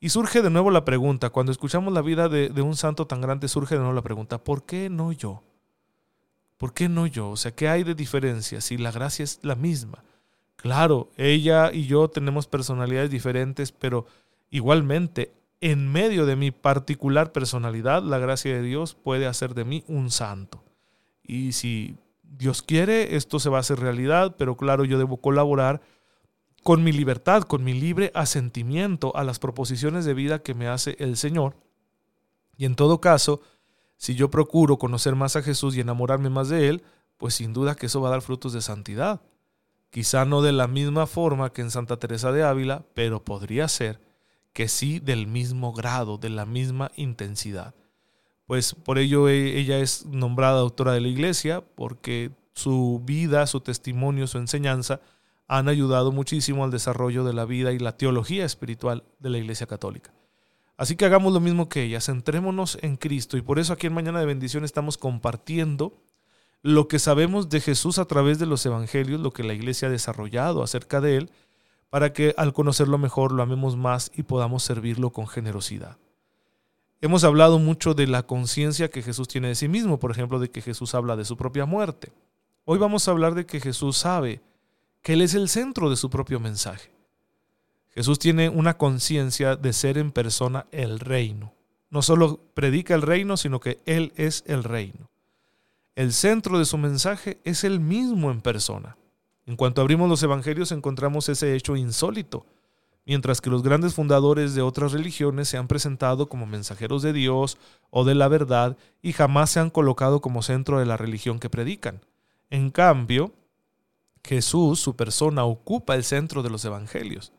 Y 0.00 0.08
surge 0.08 0.42
de 0.42 0.50
nuevo 0.50 0.70
la 0.70 0.84
pregunta, 0.84 1.30
cuando 1.30 1.52
escuchamos 1.52 1.92
la 1.92 2.02
vida 2.02 2.28
de, 2.28 2.62
un 2.62 2.74
santo 2.74 3.06
tan 3.06 3.20
grande, 3.20 3.46
surge 3.48 3.76
de 3.76 3.80
nuevo 3.80 3.94
la 3.94 4.02
pregunta, 4.02 4.42
¿por 4.42 4.64
qué 4.64 4.90
no 4.90 5.12
yo? 5.12 5.42
¿Por 6.56 6.72
qué 6.72 6.88
no 6.88 7.06
yo? 7.06 7.30
O 7.30 7.36
sea, 7.36 7.52
¿qué 7.52 7.68
hay 7.68 7.84
de 7.84 7.94
diferencia 7.94 8.60
si 8.60 8.78
la 8.78 8.90
gracia 8.90 9.22
es 9.22 9.38
la 9.42 9.54
misma? 9.54 10.02
Claro, 10.56 11.10
ella 11.16 11.70
y 11.72 11.86
yo 11.86 12.08
tenemos 12.08 12.46
personalidades 12.46 13.10
diferentes, 13.10 13.72
pero 13.72 14.06
igualmente 14.50 15.32
en 15.60 15.90
medio 15.90 16.26
de 16.26 16.36
mi 16.36 16.50
particular 16.50 17.32
personalidad, 17.32 18.02
la 18.02 18.18
gracia 18.18 18.54
de 18.54 18.62
Dios 18.62 18.94
puede 18.94 19.26
hacer 19.26 19.54
de 19.54 19.64
mí 19.64 19.84
un 19.86 20.10
santo. 20.10 20.64
Y 21.22 21.52
si 21.52 21.96
Dios 22.22 22.62
quiere, 22.62 23.16
esto 23.16 23.38
se 23.38 23.50
va 23.50 23.58
a 23.58 23.60
hacer 23.60 23.78
realidad, 23.78 24.36
pero 24.38 24.56
claro, 24.56 24.84
yo 24.84 24.98
debo 24.98 25.18
colaborar 25.18 25.82
con 26.62 26.82
mi 26.82 26.92
libertad, 26.92 27.42
con 27.42 27.64
mi 27.64 27.74
libre 27.74 28.10
asentimiento 28.14 29.14
a 29.16 29.24
las 29.24 29.38
proposiciones 29.38 30.04
de 30.04 30.14
vida 30.14 30.42
que 30.42 30.54
me 30.54 30.68
hace 30.68 30.96
el 30.98 31.16
Señor. 31.16 31.56
Y 32.56 32.64
en 32.64 32.74
todo 32.74 33.00
caso, 33.00 33.40
si 33.96 34.14
yo 34.14 34.30
procuro 34.30 34.78
conocer 34.78 35.14
más 35.14 35.36
a 35.36 35.42
Jesús 35.42 35.76
y 35.76 35.80
enamorarme 35.80 36.30
más 36.30 36.48
de 36.48 36.68
Él, 36.68 36.82
pues 37.18 37.34
sin 37.34 37.52
duda 37.52 37.74
que 37.74 37.86
eso 37.86 38.00
va 38.00 38.08
a 38.08 38.12
dar 38.12 38.22
frutos 38.22 38.54
de 38.54 38.62
santidad. 38.62 39.20
Quizá 39.90 40.24
no 40.24 40.40
de 40.40 40.52
la 40.52 40.68
misma 40.68 41.06
forma 41.06 41.52
que 41.52 41.60
en 41.60 41.70
Santa 41.70 41.98
Teresa 41.98 42.32
de 42.32 42.44
Ávila, 42.44 42.84
pero 42.94 43.24
podría 43.24 43.68
ser 43.68 44.00
que 44.52 44.68
sí 44.68 44.98
del 44.98 45.26
mismo 45.26 45.72
grado, 45.72 46.18
de 46.18 46.30
la 46.30 46.46
misma 46.46 46.90
intensidad. 46.96 47.74
Pues 48.46 48.74
por 48.74 48.98
ello 48.98 49.28
e, 49.28 49.58
ella 49.58 49.78
es 49.78 50.06
nombrada 50.06 50.60
autora 50.60 50.92
de 50.92 51.00
la 51.00 51.08
iglesia, 51.08 51.62
porque 51.76 52.32
su 52.54 53.00
vida, 53.04 53.46
su 53.46 53.60
testimonio, 53.60 54.26
su 54.26 54.38
enseñanza 54.38 55.00
han 55.46 55.68
ayudado 55.68 56.12
muchísimo 56.12 56.64
al 56.64 56.70
desarrollo 56.70 57.24
de 57.24 57.32
la 57.32 57.44
vida 57.44 57.72
y 57.72 57.78
la 57.78 57.96
teología 57.96 58.44
espiritual 58.44 59.04
de 59.18 59.30
la 59.30 59.38
iglesia 59.38 59.66
católica. 59.66 60.12
Así 60.76 60.96
que 60.96 61.04
hagamos 61.04 61.32
lo 61.32 61.40
mismo 61.40 61.68
que 61.68 61.82
ella, 61.82 62.00
centrémonos 62.00 62.78
en 62.82 62.96
Cristo 62.96 63.36
y 63.36 63.42
por 63.42 63.58
eso 63.58 63.72
aquí 63.72 63.86
en 63.86 63.92
Mañana 63.92 64.20
de 64.20 64.26
Bendición 64.26 64.64
estamos 64.64 64.96
compartiendo 64.96 65.92
lo 66.62 66.88
que 66.88 66.98
sabemos 66.98 67.48
de 67.48 67.60
Jesús 67.60 67.98
a 67.98 68.04
través 68.04 68.38
de 68.38 68.46
los 68.46 68.64
evangelios, 68.64 69.20
lo 69.20 69.32
que 69.32 69.44
la 69.44 69.54
iglesia 69.54 69.88
ha 69.88 69.90
desarrollado 69.90 70.62
acerca 70.62 71.00
de 71.00 71.16
él 71.16 71.30
para 71.90 72.12
que 72.12 72.34
al 72.36 72.52
conocerlo 72.52 72.98
mejor 72.98 73.32
lo 73.32 73.42
amemos 73.42 73.76
más 73.76 74.10
y 74.14 74.22
podamos 74.22 74.62
servirlo 74.62 75.10
con 75.10 75.26
generosidad. 75.26 75.98
Hemos 77.02 77.24
hablado 77.24 77.58
mucho 77.58 77.94
de 77.94 78.06
la 78.06 78.22
conciencia 78.22 78.90
que 78.90 79.02
Jesús 79.02 79.26
tiene 79.26 79.48
de 79.48 79.54
sí 79.54 79.68
mismo, 79.68 79.98
por 79.98 80.10
ejemplo, 80.10 80.38
de 80.38 80.50
que 80.50 80.62
Jesús 80.62 80.94
habla 80.94 81.16
de 81.16 81.24
su 81.24 81.36
propia 81.36 81.66
muerte. 81.66 82.12
Hoy 82.64 82.78
vamos 82.78 83.08
a 83.08 83.10
hablar 83.10 83.34
de 83.34 83.46
que 83.46 83.60
Jesús 83.60 83.96
sabe 83.96 84.40
que 85.02 85.14
Él 85.14 85.22
es 85.22 85.34
el 85.34 85.48
centro 85.48 85.90
de 85.90 85.96
su 85.96 86.10
propio 86.10 86.38
mensaje. 86.40 86.90
Jesús 87.88 88.18
tiene 88.18 88.48
una 88.48 88.76
conciencia 88.76 89.56
de 89.56 89.72
ser 89.72 89.98
en 89.98 90.12
persona 90.12 90.66
el 90.70 91.00
reino. 91.00 91.54
No 91.88 92.02
solo 92.02 92.38
predica 92.54 92.94
el 92.94 93.02
reino, 93.02 93.36
sino 93.36 93.58
que 93.58 93.80
Él 93.86 94.12
es 94.14 94.44
el 94.46 94.62
reino. 94.62 95.10
El 95.96 96.12
centro 96.12 96.58
de 96.58 96.66
su 96.66 96.78
mensaje 96.78 97.40
es 97.44 97.64
Él 97.64 97.80
mismo 97.80 98.30
en 98.30 98.42
persona. 98.42 98.96
En 99.50 99.56
cuanto 99.56 99.80
abrimos 99.80 100.08
los 100.08 100.22
evangelios 100.22 100.70
encontramos 100.70 101.28
ese 101.28 101.56
hecho 101.56 101.74
insólito. 101.74 102.46
Mientras 103.04 103.40
que 103.40 103.50
los 103.50 103.64
grandes 103.64 103.94
fundadores 103.94 104.54
de 104.54 104.62
otras 104.62 104.92
religiones 104.92 105.48
se 105.48 105.56
han 105.56 105.66
presentado 105.66 106.28
como 106.28 106.46
mensajeros 106.46 107.02
de 107.02 107.12
Dios 107.12 107.58
o 107.90 108.04
de 108.04 108.14
la 108.14 108.28
verdad 108.28 108.76
y 109.02 109.12
jamás 109.12 109.50
se 109.50 109.58
han 109.58 109.70
colocado 109.70 110.20
como 110.20 110.42
centro 110.42 110.78
de 110.78 110.86
la 110.86 110.96
religión 110.96 111.40
que 111.40 111.50
predican. 111.50 112.00
En 112.48 112.70
cambio, 112.70 113.32
Jesús, 114.22 114.78
su 114.78 114.94
persona, 114.94 115.42
ocupa 115.42 115.96
el 115.96 116.04
centro 116.04 116.44
de 116.44 116.50
los 116.50 116.64
evangelios. 116.64 117.32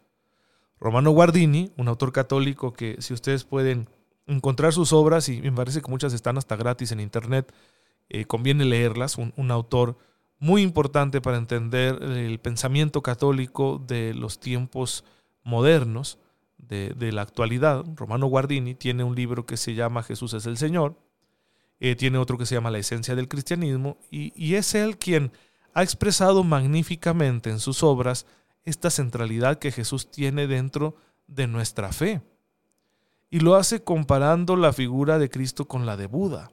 Romano 0.81 1.11
Guardini, 1.11 1.71
un 1.77 1.87
autor 1.87 2.11
católico 2.11 2.73
que 2.73 2.97
si 2.99 3.13
ustedes 3.13 3.45
pueden 3.45 3.87
encontrar 4.27 4.73
sus 4.73 4.91
obras, 4.91 5.29
y 5.29 5.41
me 5.41 5.53
parece 5.53 5.81
que 5.81 5.89
muchas 5.89 6.11
están 6.11 6.37
hasta 6.37 6.57
gratis 6.57 6.91
en 6.91 6.99
internet, 6.99 7.53
eh, 8.09 8.25
conviene 8.25 8.65
leerlas, 8.65 9.17
un, 9.17 9.31
un 9.37 9.49
autor 9.49 9.95
muy 10.41 10.63
importante 10.63 11.21
para 11.21 11.37
entender 11.37 12.01
el 12.01 12.39
pensamiento 12.39 13.03
católico 13.03 13.79
de 13.85 14.15
los 14.15 14.39
tiempos 14.39 15.05
modernos, 15.43 16.17
de, 16.57 17.11
la 17.11 17.21
actualidad. 17.21 17.85
Romano 17.95 18.25
Guardini 18.25 18.73
tiene 18.73 19.03
un 19.03 19.13
libro 19.13 19.45
que 19.45 19.55
se 19.55 19.75
llama 19.75 20.03
Jesús 20.03 20.33
es 20.33 20.47
el 20.47 20.57
Señor, 20.57 20.95
eh, 21.79 21.95
tiene 21.95 22.17
otro 22.17 22.39
que 22.39 22.47
se 22.47 22.55
llama 22.55 22.71
La 22.71 22.79
esencia 22.79 23.13
del 23.13 23.27
cristianismo, 23.27 23.97
y, 24.09 24.33
y 24.35 24.55
es 24.55 24.73
él 24.73 24.97
quien 24.97 25.31
ha 25.75 25.83
expresado 25.83 26.43
magníficamente 26.43 27.51
en 27.51 27.59
sus 27.59 27.83
obras 27.83 28.25
esta 28.65 28.89
centralidad 28.89 29.59
que 29.59 29.71
Jesús 29.71 30.09
tiene 30.09 30.47
dentro 30.47 30.95
de 31.27 31.45
nuestra 31.45 31.91
fe. 31.91 32.21
Y 33.29 33.41
lo 33.41 33.55
hace 33.55 33.83
comparando 33.83 34.55
la 34.55 34.73
figura 34.73 35.19
de 35.19 35.29
Cristo 35.29 35.67
con 35.67 35.85
la 35.85 35.97
de 35.97 36.07
Buda. 36.07 36.51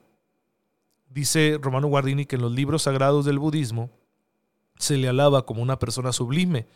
Dice 1.09 1.57
Romano 1.61 1.87
Guardini 1.87 2.25
que 2.25 2.35
en 2.35 2.43
los 2.43 2.51
libros 2.51 2.83
sagrados 2.83 3.25
del 3.25 3.39
budismo 3.39 3.89
se 4.77 4.97
le 4.97 5.09
alaba 5.09 5.45
como 5.45 5.61
una 5.61 5.79
persona 5.79 6.13
sublime, 6.13 6.67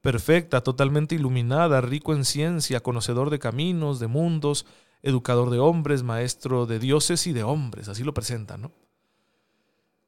perfecta, 0.00 0.60
totalmente 0.60 1.14
iluminada, 1.14 1.80
rico 1.80 2.12
en 2.12 2.24
ciencia, 2.24 2.80
conocedor 2.82 3.30
de 3.30 3.38
caminos, 3.38 3.98
de 3.98 4.08
mundos, 4.08 4.66
educador 5.02 5.50
de 5.50 5.58
hombres, 5.58 6.02
maestro 6.02 6.66
de 6.66 6.78
dioses 6.78 7.26
y 7.26 7.32
de 7.32 7.44
hombres, 7.44 7.88
así 7.88 8.04
lo 8.04 8.12
presenta, 8.12 8.56
¿no? 8.58 8.72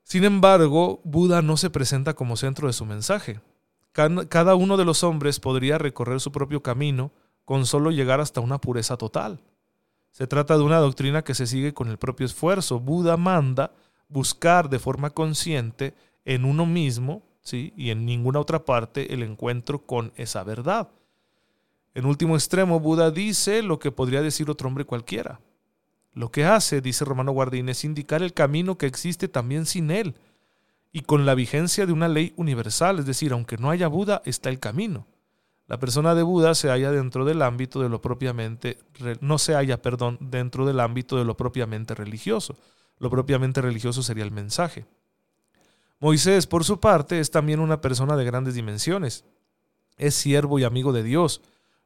Sin 0.03 0.25
embargo, 0.25 1.01
Buda 1.05 1.43
no 1.43 1.57
se 1.57 1.71
presenta 1.71 2.15
como 2.15 2.37
centro 2.37 2.67
de 2.67 2.73
su 2.73 2.87
mensaje. 2.87 3.41
Cada 3.93 4.55
uno 4.55 4.77
de 4.77 4.85
los 4.85 5.05
hombres 5.05 5.39
podría 5.39 5.77
recorrer 5.77 6.21
su 6.21 6.33
propio 6.33 6.63
camino 6.63 7.13
con 7.45 7.67
solo 7.67 7.91
llegar 7.91 8.21
hasta 8.21 8.41
una 8.41 8.59
pureza 8.59 8.97
total. 8.97 9.41
Se 10.19 10.27
trata 10.27 10.59
de 10.59 10.65
una 10.65 10.79
doctrina 10.79 11.23
que 11.23 11.33
se 11.33 11.47
sigue 11.47 11.73
con 11.73 11.87
el 11.87 11.97
propio 11.97 12.27
esfuerzo. 12.27 12.81
Buda 12.81 13.17
manda 13.17 13.71
buscar 14.09 14.69
de 14.69 14.81
forma 14.81 15.11
consciente 15.11 15.95
en 16.25 16.45
uno 16.45 16.67
mismo 16.67 17.23
¿sí? 17.41 17.73
y 17.77 17.91
en 17.91 18.05
ninguna 18.05 18.41
otra 18.41 18.65
parte 18.65 19.15
el 19.15 19.23
encuentro 19.23 19.87
con 19.87 20.13
esa 20.17 20.43
verdad. 20.43 20.89
En 21.95 22.05
último 22.05 22.35
extremo, 22.35 22.81
Buda 22.81 23.13
dice 23.13 23.63
lo 23.63 23.79
que 23.79 23.93
podría 23.93 24.21
decir 24.21 24.51
otro 24.51 24.67
hombre 24.67 24.85
cualquiera. 24.85 25.41
Lo 26.15 26.33
que 26.33 26.45
hace, 26.45 26.81
dice 26.81 27.05
Romano 27.05 27.31
Guardín, 27.31 27.69
es 27.69 27.85
indicar 27.85 28.21
el 28.21 28.35
camino 28.35 28.77
que 28.77 28.87
existe 28.87 29.29
también 29.29 29.67
sin 29.67 29.93
él 29.93 30.17
y 30.91 31.03
con 31.03 31.27
la 31.27 31.37
vigencia 31.37 31.87
de 31.87 31.93
una 31.93 32.09
ley 32.09 32.33
universal, 32.35 32.99
es 32.99 33.07
decir, 33.07 33.33
aunque 33.33 33.57
no 33.57 33.71
haya 33.71 33.87
Buda, 33.87 34.21
está 34.25 34.49
el 34.49 34.59
camino. 34.59 35.07
La 35.69 35.79
persona 35.79 36.15
de 36.15 36.23
Buda 36.23 36.55
se 36.55 36.71
halla 36.71 36.91
dentro 36.91 37.27
del 37.27 37.43
ámbito 37.43 37.83
de 37.83 37.91
lo 37.91 38.01
propiamente 38.01 38.79
no 39.21 39.37
se 39.37 39.55
perdón, 39.77 40.17
dentro 40.21 40.65
del 40.65 40.81
ámbito 40.81 41.19
de 41.19 41.27
lo 41.27 41.37
propiamente 41.37 41.95
religioso. 41.95 42.57
Lo 42.99 43.11
propiamente 43.11 43.61
religioso 43.61 44.03
sería 44.03 44.25
el 44.25 44.33
mensaje. 44.33 44.87
Moisés, 46.01 46.47
por 46.47 46.65
su 46.65 46.81
parte, 46.81 47.21
es 47.21 47.31
también 47.31 47.61
una 47.61 47.83
persona 47.83 48.17
de 48.17 48.25
grandes 48.25 48.55
dimensiones. 48.55 49.27
Es 49.99 50.15
siervo 50.15 50.59
y 50.59 50.65
amigo 50.65 50.93
de 50.93 51.03
Dios, 51.03 51.43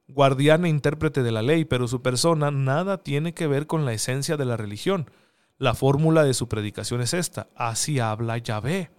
guardián 0.06 0.64
e 0.64 0.68
intérprete 0.68 1.24
de 1.24 1.32
la 1.32 1.42
ley, 1.42 1.64
pero 1.64 1.88
su 1.88 2.02
persona 2.02 2.52
nada 2.52 2.98
tiene 2.98 3.34
que 3.34 3.48
ver 3.48 3.66
con 3.66 3.84
la 3.84 3.94
esencia 3.94 4.36
de 4.36 4.44
la 4.44 4.56
religión. 4.56 5.10
La 5.58 5.74
fórmula 5.74 6.22
de 6.22 6.34
su 6.34 6.48
predicación 6.48 7.00
es 7.00 7.14
esta, 7.14 7.48
así 7.56 7.98
habla 7.98 8.38
Yahvé. 8.38 8.90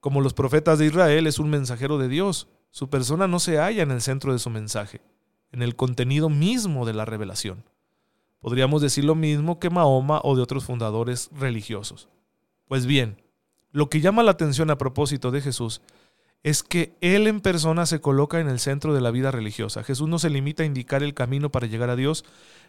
Como 0.00 0.22
los 0.22 0.32
profetas 0.32 0.78
de 0.78 0.86
Israel 0.86 1.26
es 1.26 1.38
un 1.38 1.50
mensajero 1.50 1.98
de 1.98 2.08
Dios, 2.08 2.48
su 2.72 2.88
persona 2.88 3.28
no 3.28 3.38
se 3.38 3.58
halla 3.58 3.82
en 3.82 3.90
el 3.90 4.00
centro 4.00 4.32
de 4.32 4.38
su 4.38 4.50
mensaje, 4.50 5.02
en 5.52 5.62
el 5.62 5.76
contenido 5.76 6.30
mismo 6.30 6.86
de 6.86 6.94
la 6.94 7.04
revelación. 7.04 7.64
Podríamos 8.40 8.80
decir 8.80 9.04
lo 9.04 9.14
mismo 9.14 9.60
que 9.60 9.70
Mahoma 9.70 10.20
o 10.24 10.34
de 10.34 10.42
otros 10.42 10.64
fundadores 10.64 11.30
religiosos. 11.32 12.08
Pues 12.66 12.86
bien, 12.86 13.22
lo 13.72 13.90
que 13.90 14.00
llama 14.00 14.22
la 14.22 14.32
atención 14.32 14.70
a 14.70 14.78
propósito 14.78 15.30
de 15.30 15.42
Jesús 15.42 15.82
es 16.42 16.62
que 16.62 16.96
Él 17.02 17.26
en 17.26 17.40
persona 17.40 17.84
se 17.84 18.00
coloca 18.00 18.40
en 18.40 18.48
el 18.48 18.58
centro 18.58 18.94
de 18.94 19.02
la 19.02 19.10
vida 19.10 19.30
religiosa. 19.30 19.84
Jesús 19.84 20.08
no 20.08 20.18
se 20.18 20.30
limita 20.30 20.62
a 20.62 20.66
indicar 20.66 21.02
el 21.02 21.12
camino 21.12 21.52
para 21.52 21.66
llegar 21.66 21.90
a 21.90 21.94
Dios, 21.94 22.24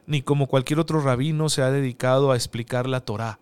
ni 0.06 0.22
como 0.22 0.48
cualquier 0.48 0.80
otro 0.80 1.00
rabino 1.00 1.48
se 1.48 1.62
ha 1.62 1.72
dedicado 1.72 2.32
a 2.32 2.36
explicar 2.36 2.88
la 2.88 3.00
Torá. 3.00 3.40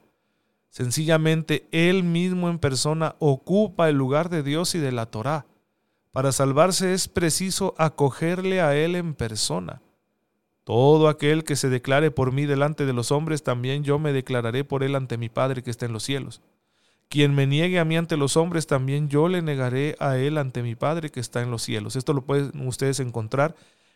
Sencillamente 0.70 1.68
Él 1.72 2.04
mismo 2.04 2.50
en 2.50 2.60
persona 2.60 3.16
ocupa 3.18 3.90
el 3.90 3.98
lugar 3.98 4.30
de 4.30 4.44
Dios 4.44 4.76
y 4.76 4.78
de 4.78 4.92
la 4.92 5.08
Torá. 5.08 5.48
Para 6.12 6.34
salvarse 6.34 6.94
es 6.94 7.08
preciso 7.08 7.74
acogerle 7.78 8.62
a 8.62 8.76
Él 8.76 8.96
en 8.96 9.14
persona. 9.14 9.82
Todo 10.66 11.08
aquel 11.08 11.44
que 11.44 11.56
se 11.56 11.70
declare 11.70 12.12
por 12.12 12.32
mí 12.34 12.46
delante 12.46 12.86
de 12.86 12.94
los 12.94 13.12
hombres, 13.12 13.44
también 13.44 13.84
yo 13.84 13.98
me 13.98 14.12
declararé 14.12 14.64
por 14.64 14.84
Él 14.84 14.96
ante 14.96 15.18
mi 15.18 15.30
Padre 15.30 15.64
que 15.64 15.72
está 15.72 15.86
en 15.86 15.94
los 15.94 16.04
cielos. 16.04 16.42
Quien 17.08 17.34
me 17.34 17.48
niegue 17.48 17.80
a 17.80 17.86
mí 17.86 17.98
ante 17.98 18.18
los 18.18 18.38
hombres, 18.38 18.68
también 18.68 19.10
yo 19.10 19.28
le 19.28 19.42
negaré 19.42 19.96
a 20.00 20.18
Él 20.18 20.38
ante 20.38 20.64
mi 20.64 20.76
Padre 20.76 21.12
que 21.12 21.20
está 21.20 21.42
en 21.42 21.52
los 21.52 21.62
cielos. 21.62 21.96
Esto 21.96 22.14
lo 22.14 22.22
pueden 22.22 22.68
ustedes 22.68 23.00
encontrar 23.00 23.56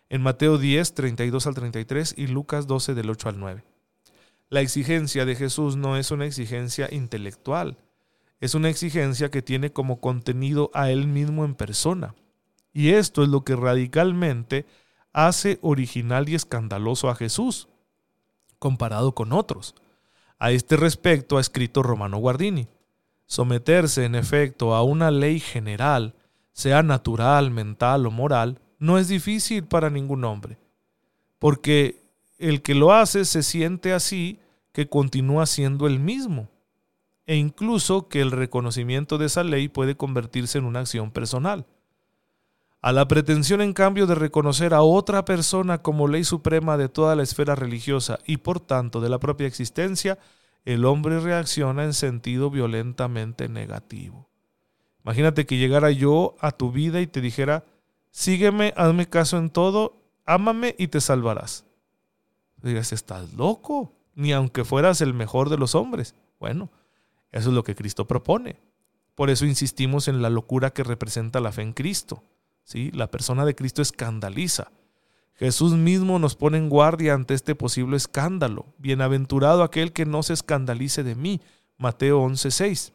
en 0.10 0.22
Mateo 0.22 0.58
10, 0.58 0.94
32 0.94 1.48
al 1.48 1.54
33 1.54 2.16
y 2.18 2.28
Lucas 2.28 2.68
12 2.68 2.94
del 2.94 3.10
8 3.10 3.30
al 3.30 3.40
9. 3.40 3.64
La 4.50 4.62
exigencia 4.62 5.26
de 5.26 5.36
Jesús 5.36 5.76
no 5.76 5.98
es 5.98 6.12
una 6.12 6.26
exigencia 6.26 6.88
intelectual, 6.92 7.78
es 8.40 8.56
una 8.56 8.70
exigencia 8.70 9.32
que 9.32 9.42
tiene 9.42 9.72
como 9.72 10.00
contenido 10.00 10.72
a 10.74 10.90
él 10.90 11.08
mismo 11.08 11.46
en 11.46 11.56
persona. 11.56 12.16
Y 12.74 12.90
esto 12.90 13.24
es 13.24 13.30
lo 13.30 13.44
que 13.44 13.56
radicalmente 13.56 14.66
hace 15.14 15.60
original 15.62 16.28
y 16.28 16.36
escandaloso 16.36 17.10
a 17.10 17.16
Jesús, 17.16 17.70
comparado 18.60 19.16
con 19.16 19.32
otros. 19.32 19.76
A 20.38 20.52
este 20.52 20.76
respecto 20.76 21.38
ha 21.38 21.42
escrito 21.42 21.82
Romano 21.82 22.18
Guardini. 22.18 22.68
Someterse, 23.26 24.06
en 24.06 24.16
efecto, 24.16 24.76
a 24.76 24.84
una 24.84 25.10
ley 25.10 25.40
general, 25.40 26.14
sea 26.52 26.84
natural, 26.84 27.50
mental 27.50 28.06
o 28.06 28.12
moral, 28.12 28.60
no 28.78 28.98
es 28.98 29.08
difícil 29.08 29.64
para 29.64 29.90
ningún 29.90 30.24
hombre, 30.26 30.58
porque 31.40 32.04
el 32.38 32.62
que 32.62 32.76
lo 32.76 32.94
hace 32.94 33.26
se 33.26 33.42
siente 33.42 33.94
así 33.94 34.40
que 34.74 34.88
continúa 34.88 35.46
siendo 35.46 35.88
el 35.88 36.00
mismo 36.00 36.50
e 37.26 37.36
incluso 37.36 38.08
que 38.08 38.22
el 38.22 38.32
reconocimiento 38.32 39.18
de 39.18 39.26
esa 39.26 39.44
ley 39.44 39.68
puede 39.68 39.96
convertirse 39.96 40.58
en 40.58 40.66
una 40.66 40.82
acción 40.82 41.12
personal. 41.12 41.66
A 42.82 42.92
la 42.92 43.08
pretensión, 43.08 43.62
en 43.62 43.74
cambio, 43.74 44.06
de 44.06 44.14
reconocer 44.14 44.76
a 44.76 44.84
otra 44.84 45.26
persona 45.26 45.80
como 45.80 46.08
ley 46.08 46.24
suprema 46.24 46.78
de 46.78 46.88
toda 46.88 47.16
la 47.16 47.24
esfera 47.24 47.56
religiosa 47.56 48.20
y 48.28 48.38
por 48.38 48.60
tanto 48.60 49.02
de 49.02 49.10
la 49.10 49.20
propia 49.20 49.48
existencia, 49.48 50.20
el 50.66 50.86
hombre 50.86 51.20
reacciona 51.20 51.84
en 51.84 51.94
sentido 51.94 52.52
violentamente 52.52 53.50
negativo. 53.50 54.30
Imagínate 55.04 55.46
que 55.46 55.58
llegara 55.58 55.92
yo 55.92 56.36
a 56.40 56.52
tu 56.52 56.72
vida 56.72 57.02
y 57.02 57.08
te 57.08 57.22
dijera, 57.22 57.64
sígueme, 58.12 58.74
hazme 58.76 59.08
caso 59.08 59.38
en 59.38 59.50
todo, 59.50 59.98
ámame 60.26 60.76
y 60.78 60.88
te 60.88 61.02
salvarás. 61.02 61.66
Dirías, 62.62 62.94
estás 62.94 63.34
loco, 63.34 63.94
ni 64.16 64.32
aunque 64.32 64.64
fueras 64.64 65.02
el 65.02 65.14
mejor 65.14 65.50
de 65.50 65.58
los 65.58 65.76
hombres. 65.76 66.16
Bueno, 66.40 66.72
eso 67.32 67.50
es 67.50 67.56
lo 67.56 67.64
que 67.64 67.76
Cristo 67.76 68.08
propone. 68.08 68.60
Por 69.16 69.30
eso 69.30 69.46
insistimos 69.46 70.08
en 70.08 70.22
la 70.22 70.30
locura 70.30 70.72
que 70.72 70.84
representa 70.84 71.40
la 71.40 71.52
fe 71.52 71.62
en 71.62 71.74
Cristo. 71.74 72.24
¿sí? 72.64 72.92
La 72.92 73.10
persona 73.10 73.46
de 73.46 73.56
Cristo 73.56 73.82
escandaliza. 73.82 74.72
Jesús 75.36 75.74
mismo 75.74 76.18
nos 76.20 76.36
pone 76.36 76.58
en 76.58 76.70
guardia 76.70 77.14
ante 77.14 77.34
este 77.34 77.56
posible 77.56 77.98
escándalo. 77.98 78.68
Bienaventurado 78.78 79.64
aquel 79.64 79.92
que 79.92 80.06
no 80.06 80.24
se 80.24 80.34
escandalice 80.34 81.04
de 81.04 81.16
mí. 81.16 81.42
Mateo 81.78 82.22
11:6. 82.22 82.94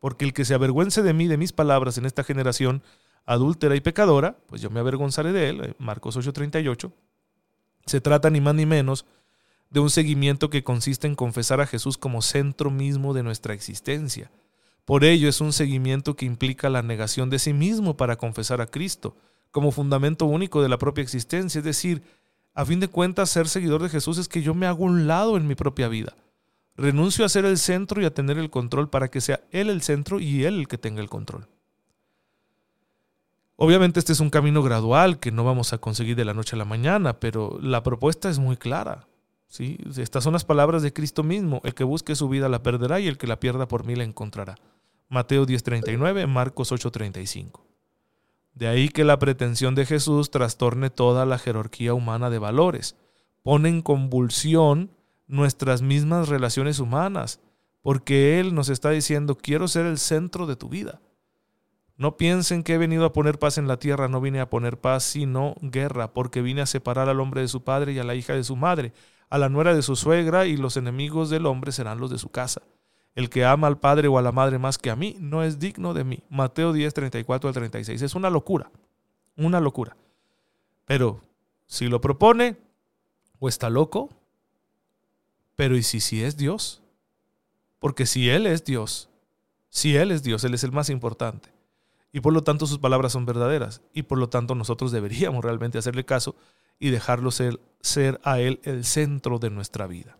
Porque 0.00 0.24
el 0.24 0.32
que 0.32 0.44
se 0.44 0.54
avergüence 0.54 1.02
de 1.02 1.12
mí, 1.12 1.26
de 1.26 1.36
mis 1.36 1.52
palabras 1.52 1.98
en 1.98 2.06
esta 2.06 2.24
generación 2.24 2.82
adúltera 3.26 3.76
y 3.76 3.80
pecadora, 3.80 4.38
pues 4.46 4.60
yo 4.60 4.70
me 4.70 4.80
avergonzaré 4.80 5.32
de 5.32 5.48
él. 5.50 5.76
Marcos 5.78 6.16
8:38. 6.16 6.92
Se 7.86 8.00
trata 8.00 8.28
ni 8.30 8.40
más 8.40 8.54
ni 8.54 8.66
menos 8.66 9.06
de 9.70 9.80
un 9.80 9.90
seguimiento 9.90 10.50
que 10.50 10.64
consiste 10.64 11.06
en 11.06 11.14
confesar 11.14 11.60
a 11.60 11.66
Jesús 11.66 11.98
como 11.98 12.22
centro 12.22 12.70
mismo 12.70 13.14
de 13.14 13.22
nuestra 13.22 13.54
existencia. 13.54 14.30
Por 14.84 15.04
ello 15.04 15.28
es 15.28 15.40
un 15.40 15.52
seguimiento 15.52 16.16
que 16.16 16.24
implica 16.24 16.70
la 16.70 16.82
negación 16.82 17.28
de 17.28 17.38
sí 17.38 17.52
mismo 17.52 17.96
para 17.96 18.16
confesar 18.16 18.60
a 18.60 18.66
Cristo, 18.66 19.16
como 19.50 19.72
fundamento 19.72 20.24
único 20.24 20.62
de 20.62 20.68
la 20.68 20.78
propia 20.78 21.02
existencia, 21.02 21.58
es 21.58 21.64
decir, 21.64 22.02
a 22.54 22.64
fin 22.64 22.80
de 22.80 22.88
cuentas 22.88 23.30
ser 23.30 23.48
seguidor 23.48 23.82
de 23.82 23.88
Jesús 23.88 24.18
es 24.18 24.28
que 24.28 24.42
yo 24.42 24.54
me 24.54 24.66
hago 24.66 24.84
un 24.84 25.06
lado 25.06 25.36
en 25.36 25.46
mi 25.46 25.54
propia 25.54 25.88
vida. 25.88 26.14
Renuncio 26.76 27.24
a 27.24 27.28
ser 27.28 27.44
el 27.44 27.58
centro 27.58 28.00
y 28.00 28.04
a 28.04 28.14
tener 28.14 28.38
el 28.38 28.50
control 28.50 28.88
para 28.88 29.08
que 29.08 29.20
sea 29.20 29.40
Él 29.50 29.68
el 29.68 29.82
centro 29.82 30.20
y 30.20 30.44
Él 30.44 30.60
el 30.60 30.68
que 30.68 30.78
tenga 30.78 31.00
el 31.00 31.08
control. 31.08 31.48
Obviamente 33.56 33.98
este 33.98 34.12
es 34.12 34.20
un 34.20 34.30
camino 34.30 34.62
gradual 34.62 35.18
que 35.18 35.32
no 35.32 35.42
vamos 35.42 35.72
a 35.72 35.78
conseguir 35.78 36.14
de 36.14 36.24
la 36.24 36.34
noche 36.34 36.54
a 36.54 36.58
la 36.58 36.64
mañana, 36.64 37.18
pero 37.18 37.58
la 37.60 37.82
propuesta 37.82 38.30
es 38.30 38.38
muy 38.38 38.56
clara. 38.56 39.07
Estas 39.48 40.24
son 40.24 40.34
las 40.34 40.44
palabras 40.44 40.82
de 40.82 40.92
Cristo 40.92 41.22
mismo. 41.22 41.60
El 41.64 41.74
que 41.74 41.84
busque 41.84 42.14
su 42.14 42.28
vida 42.28 42.48
la 42.48 42.62
perderá 42.62 43.00
y 43.00 43.08
el 43.08 43.16
que 43.16 43.26
la 43.26 43.40
pierda 43.40 43.66
por 43.66 43.84
mí 43.84 43.96
la 43.96 44.04
encontrará. 44.04 44.56
Mateo 45.08 45.46
10:39, 45.46 46.26
Marcos 46.26 46.70
8:35. 46.70 47.64
De 48.54 48.66
ahí 48.66 48.88
que 48.88 49.04
la 49.04 49.18
pretensión 49.18 49.74
de 49.74 49.86
Jesús 49.86 50.30
trastorne 50.30 50.90
toda 50.90 51.24
la 51.24 51.38
jerarquía 51.38 51.94
humana 51.94 52.28
de 52.28 52.38
valores. 52.38 52.96
Pone 53.42 53.68
en 53.68 53.82
convulsión 53.82 54.90
nuestras 55.28 55.80
mismas 55.80 56.28
relaciones 56.28 56.80
humanas, 56.80 57.40
porque 57.82 58.40
Él 58.40 58.54
nos 58.54 58.68
está 58.68 58.90
diciendo, 58.90 59.36
quiero 59.36 59.68
ser 59.68 59.86
el 59.86 59.98
centro 59.98 60.46
de 60.46 60.56
tu 60.56 60.68
vida. 60.68 61.00
No 61.96 62.16
piensen 62.16 62.62
que 62.62 62.74
he 62.74 62.78
venido 62.78 63.04
a 63.04 63.12
poner 63.12 63.38
paz 63.38 63.58
en 63.58 63.68
la 63.68 63.78
tierra, 63.78 64.08
no 64.08 64.20
vine 64.20 64.40
a 64.40 64.50
poner 64.50 64.78
paz, 64.78 65.04
sino 65.04 65.54
guerra, 65.60 66.12
porque 66.12 66.42
vine 66.42 66.60
a 66.60 66.66
separar 66.66 67.08
al 67.08 67.20
hombre 67.20 67.40
de 67.40 67.48
su 67.48 67.62
padre 67.64 67.92
y 67.92 67.98
a 67.98 68.04
la 68.04 68.14
hija 68.14 68.34
de 68.34 68.44
su 68.44 68.56
madre, 68.56 68.92
a 69.30 69.38
la 69.38 69.48
nuera 69.48 69.74
de 69.74 69.82
su 69.82 69.96
suegra 69.96 70.46
y 70.46 70.56
los 70.56 70.76
enemigos 70.76 71.30
del 71.30 71.46
hombre 71.46 71.72
serán 71.72 71.98
los 71.98 72.10
de 72.10 72.18
su 72.18 72.30
casa. 72.30 72.62
El 73.14 73.30
que 73.30 73.44
ama 73.44 73.66
al 73.66 73.78
padre 73.78 74.08
o 74.08 74.18
a 74.18 74.22
la 74.22 74.32
madre 74.32 74.58
más 74.58 74.78
que 74.78 74.90
a 74.90 74.96
mí 74.96 75.16
no 75.18 75.42
es 75.42 75.58
digno 75.58 75.92
de 75.92 76.04
mí. 76.04 76.22
Mateo 76.30 76.72
10, 76.72 76.94
34 76.94 77.48
al 77.48 77.54
36. 77.54 78.02
Es 78.02 78.14
una 78.14 78.30
locura, 78.30 78.70
una 79.36 79.60
locura. 79.60 79.96
Pero 80.84 81.20
si 81.66 81.88
lo 81.88 82.00
propone, 82.00 82.56
o 83.40 83.48
está 83.48 83.70
loco, 83.70 84.08
pero 85.56 85.76
¿y 85.76 85.82
si, 85.82 86.00
si 86.00 86.22
es 86.22 86.36
Dios? 86.36 86.82
Porque 87.78 88.06
si 88.06 88.30
Él 88.30 88.46
es 88.46 88.64
Dios, 88.64 89.08
si 89.68 89.96
Él 89.96 90.12
es 90.12 90.22
Dios, 90.22 90.44
Él 90.44 90.54
es 90.54 90.64
el 90.64 90.72
más 90.72 90.90
importante. 90.90 91.52
Y 92.12 92.20
por 92.20 92.32
lo 92.32 92.42
tanto 92.42 92.66
sus 92.66 92.78
palabras 92.78 93.12
son 93.12 93.26
verdaderas. 93.26 93.82
Y 93.92 94.04
por 94.04 94.18
lo 94.18 94.28
tanto 94.28 94.54
nosotros 94.54 94.92
deberíamos 94.92 95.44
realmente 95.44 95.78
hacerle 95.78 96.04
caso 96.04 96.36
y 96.78 96.90
dejarlo 96.90 97.30
ser, 97.30 97.60
ser 97.80 98.20
a 98.24 98.40
Él 98.40 98.60
el 98.64 98.84
centro 98.84 99.38
de 99.38 99.50
nuestra 99.50 99.86
vida. 99.86 100.18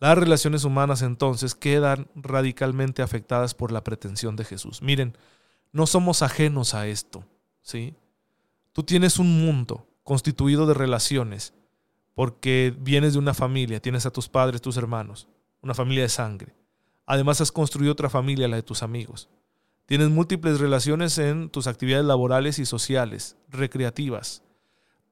Las 0.00 0.18
relaciones 0.18 0.64
humanas 0.64 1.02
entonces 1.02 1.54
quedan 1.54 2.08
radicalmente 2.14 3.02
afectadas 3.02 3.54
por 3.54 3.72
la 3.72 3.84
pretensión 3.84 4.36
de 4.36 4.44
Jesús. 4.44 4.82
Miren, 4.82 5.16
no 5.72 5.86
somos 5.86 6.22
ajenos 6.22 6.74
a 6.74 6.86
esto, 6.86 7.24
¿sí? 7.62 7.94
Tú 8.72 8.82
tienes 8.82 9.18
un 9.18 9.44
mundo 9.44 9.86
constituido 10.02 10.66
de 10.66 10.74
relaciones 10.74 11.54
porque 12.14 12.74
vienes 12.78 13.14
de 13.14 13.18
una 13.18 13.34
familia, 13.34 13.80
tienes 13.80 14.06
a 14.06 14.12
tus 14.12 14.28
padres, 14.28 14.60
tus 14.60 14.76
hermanos, 14.76 15.28
una 15.62 15.74
familia 15.74 16.02
de 16.02 16.08
sangre. 16.08 16.54
Además 17.06 17.40
has 17.40 17.52
construido 17.52 17.92
otra 17.92 18.08
familia, 18.08 18.48
la 18.48 18.56
de 18.56 18.62
tus 18.62 18.82
amigos. 18.82 19.28
Tienes 19.86 20.10
múltiples 20.10 20.60
relaciones 20.60 21.18
en 21.18 21.50
tus 21.50 21.66
actividades 21.66 22.06
laborales 22.06 22.58
y 22.58 22.66
sociales, 22.66 23.36
recreativas. 23.48 24.42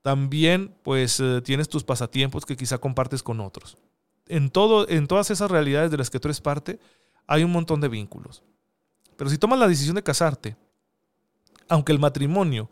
También 0.03 0.75
pues 0.83 1.21
eh, 1.21 1.41
tienes 1.43 1.69
tus 1.69 1.85
pasatiempos 1.85 2.45
que 2.45 2.57
quizá 2.57 2.79
compartes 2.79 3.23
con 3.23 3.41
otros 3.41 3.79
en, 4.33 4.51
todo, 4.51 4.89
en 4.89 5.07
todas 5.07 5.31
esas 5.31 5.51
realidades 5.51 5.91
de 5.91 5.99
las 5.99 6.11
que 6.11 6.21
tú 6.21 6.29
eres 6.29 6.41
parte, 6.41 6.79
hay 7.27 7.45
un 7.45 7.53
montón 7.53 7.81
de 7.81 7.89
vínculos. 7.89 8.43
Pero 9.17 9.31
si 9.31 9.39
tomas 9.39 9.59
la 9.59 9.69
decisión 9.69 9.95
de 9.95 10.03
casarte, 10.03 10.57
aunque 11.69 11.93
el 11.93 11.99
matrimonio 11.99 12.71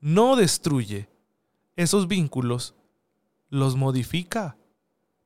no 0.00 0.36
destruye 0.36 1.08
esos 1.76 2.08
vínculos, 2.08 2.74
los 3.48 3.76
modifica. 3.76 4.56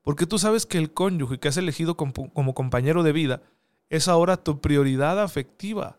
Porque 0.02 0.26
tú 0.26 0.38
sabes 0.38 0.66
que 0.66 0.78
el 0.78 0.92
cónyuge 0.92 1.38
que 1.38 1.48
has 1.48 1.56
elegido 1.56 1.96
como, 1.96 2.12
como 2.32 2.54
compañero 2.54 3.02
de 3.02 3.12
vida 3.12 3.42
es 3.88 4.08
ahora 4.08 4.36
tu 4.36 4.60
prioridad 4.60 5.22
afectiva. 5.22 5.98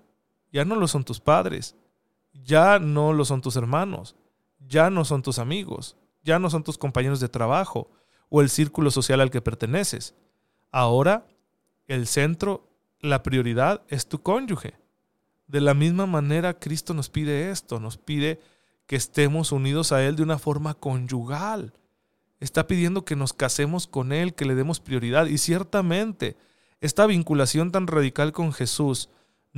Ya 0.51 0.65
no 0.65 0.75
lo 0.75 0.87
son 0.87 1.03
tus 1.03 1.19
padres, 1.19 1.75
ya 2.33 2.79
no 2.79 3.13
lo 3.13 3.25
son 3.25 3.41
tus 3.41 3.55
hermanos, 3.55 4.15
ya 4.67 4.89
no 4.89 5.05
son 5.05 5.21
tus 5.21 5.39
amigos, 5.39 5.95
ya 6.23 6.39
no 6.39 6.49
son 6.49 6.63
tus 6.63 6.77
compañeros 6.77 7.19
de 7.19 7.29
trabajo, 7.29 7.89
o 8.29 8.41
el 8.41 8.49
círculo 8.49 8.91
social 8.91 9.21
al 9.21 9.31
que 9.31 9.41
perteneces. 9.41 10.13
Ahora, 10.71 11.25
el 11.87 12.07
centro, 12.07 12.67
la 12.99 13.23
prioridad 13.23 13.81
es 13.87 14.07
tu 14.07 14.21
cónyuge. 14.21 14.75
De 15.47 15.61
la 15.61 15.73
misma 15.73 16.05
manera, 16.05 16.59
Cristo 16.59 16.93
nos 16.93 17.09
pide 17.09 17.51
esto, 17.51 17.79
nos 17.79 17.97
pide 17.97 18.41
que 18.85 18.97
estemos 18.97 19.51
unidos 19.51 19.91
a 19.91 20.03
Él 20.03 20.15
de 20.15 20.23
una 20.23 20.39
forma 20.39 20.73
conyugal. 20.73 21.73
Está 22.39 22.67
pidiendo 22.67 23.05
que 23.05 23.15
nos 23.15 23.33
casemos 23.33 23.87
con 23.87 24.11
Él, 24.11 24.33
que 24.33 24.45
le 24.45 24.55
demos 24.55 24.79
prioridad. 24.79 25.27
Y 25.27 25.37
ciertamente, 25.37 26.35
esta 26.81 27.05
vinculación 27.05 27.71
tan 27.71 27.87
radical 27.87 28.33
con 28.33 28.51
Jesús 28.51 29.09